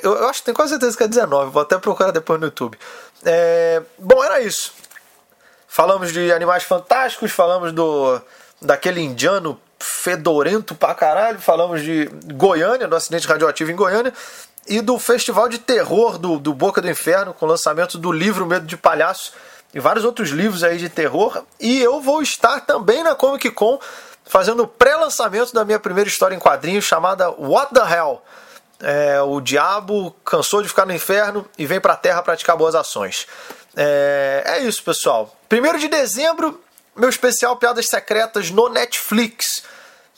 Eu, 0.00 0.14
eu 0.14 0.28
acho 0.28 0.38
que 0.38 0.44
tenho 0.44 0.54
quase 0.54 0.70
certeza 0.70 0.96
que 0.96 1.02
é 1.02 1.08
19, 1.08 1.50
vou 1.50 1.62
até 1.62 1.76
procurar 1.76 2.12
depois 2.12 2.38
no 2.38 2.46
YouTube. 2.46 2.78
É, 3.24 3.82
bom, 3.98 4.22
era 4.22 4.40
isso. 4.40 4.72
Falamos 5.76 6.10
de 6.10 6.32
Animais 6.32 6.62
Fantásticos, 6.62 7.32
falamos 7.32 7.70
do 7.70 8.18
daquele 8.62 9.02
indiano 9.02 9.60
fedorento 9.78 10.74
pra 10.74 10.94
caralho, 10.94 11.38
falamos 11.38 11.82
de 11.82 12.06
Goiânia, 12.32 12.88
do 12.88 12.96
acidente 12.96 13.28
radioativo 13.28 13.70
em 13.70 13.76
Goiânia, 13.76 14.10
e 14.66 14.80
do 14.80 14.98
Festival 14.98 15.50
de 15.50 15.58
Terror 15.58 16.16
do, 16.16 16.38
do 16.38 16.54
Boca 16.54 16.80
do 16.80 16.88
Inferno, 16.88 17.34
com 17.34 17.44
o 17.44 17.48
lançamento 17.50 17.98
do 17.98 18.10
livro 18.10 18.46
Medo 18.46 18.64
de 18.64 18.74
Palhaço 18.74 19.34
e 19.74 19.78
vários 19.78 20.02
outros 20.06 20.30
livros 20.30 20.64
aí 20.64 20.78
de 20.78 20.88
terror. 20.88 21.44
E 21.60 21.78
eu 21.82 22.00
vou 22.00 22.22
estar 22.22 22.60
também 22.60 23.02
na 23.02 23.14
Comic 23.14 23.50
Con 23.50 23.78
fazendo 24.24 24.62
o 24.62 24.66
pré-lançamento 24.66 25.52
da 25.52 25.62
minha 25.62 25.78
primeira 25.78 26.08
história 26.08 26.34
em 26.34 26.38
quadrinhos 26.38 26.86
chamada 26.86 27.30
What 27.32 27.74
the 27.74 27.82
Hell? 27.82 28.22
É, 28.80 29.20
o 29.22 29.40
diabo 29.40 30.14
cansou 30.24 30.62
de 30.62 30.68
ficar 30.68 30.84
no 30.84 30.92
inferno 30.92 31.48
e 31.56 31.66
vem 31.66 31.80
para 31.80 31.94
a 31.94 31.96
terra 31.96 32.22
praticar 32.22 32.56
boas 32.56 32.74
ações. 32.74 33.26
É, 33.74 34.42
é 34.44 34.58
isso, 34.60 34.82
pessoal. 34.82 35.34
Primeiro 35.48 35.78
de 35.78 35.88
dezembro, 35.88 36.62
meu 36.94 37.08
especial 37.08 37.56
Piadas 37.56 37.88
Secretas 37.88 38.50
no 38.50 38.68
Netflix. 38.68 39.62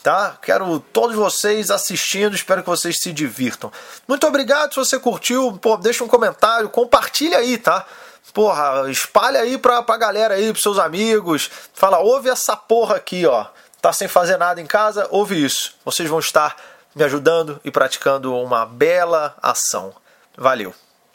Tá? 0.02 0.38
Quero 0.40 0.78
todos 0.92 1.16
vocês 1.16 1.70
assistindo, 1.70 2.34
espero 2.34 2.62
que 2.62 2.68
vocês 2.68 2.96
se 2.98 3.12
divirtam. 3.12 3.70
Muito 4.06 4.26
obrigado 4.26 4.72
se 4.72 4.78
você 4.78 4.98
curtiu, 4.98 5.58
pô, 5.60 5.76
deixa 5.76 6.04
um 6.04 6.08
comentário, 6.08 6.68
compartilha 6.68 7.38
aí, 7.38 7.58
tá? 7.58 7.84
Porra, 8.32 8.88
espalha 8.90 9.40
aí 9.40 9.58
pra, 9.58 9.82
pra 9.82 9.96
galera 9.96 10.34
aí, 10.34 10.52
pros 10.52 10.62
seus 10.62 10.78
amigos. 10.78 11.50
Fala, 11.74 11.98
ouve 11.98 12.28
essa 12.28 12.56
porra 12.56 12.96
aqui, 12.96 13.26
ó. 13.26 13.46
Tá 13.80 13.92
sem 13.92 14.06
fazer 14.06 14.36
nada 14.36 14.60
em 14.60 14.66
casa? 14.66 15.08
Ouve 15.10 15.44
isso. 15.44 15.74
Vocês 15.84 16.08
vão 16.08 16.20
estar 16.20 16.56
me 16.98 17.04
ajudando 17.04 17.60
e 17.64 17.70
praticando 17.70 18.36
uma 18.36 18.66
bela 18.66 19.36
ação. 19.40 19.94
Valeu! 20.36 20.74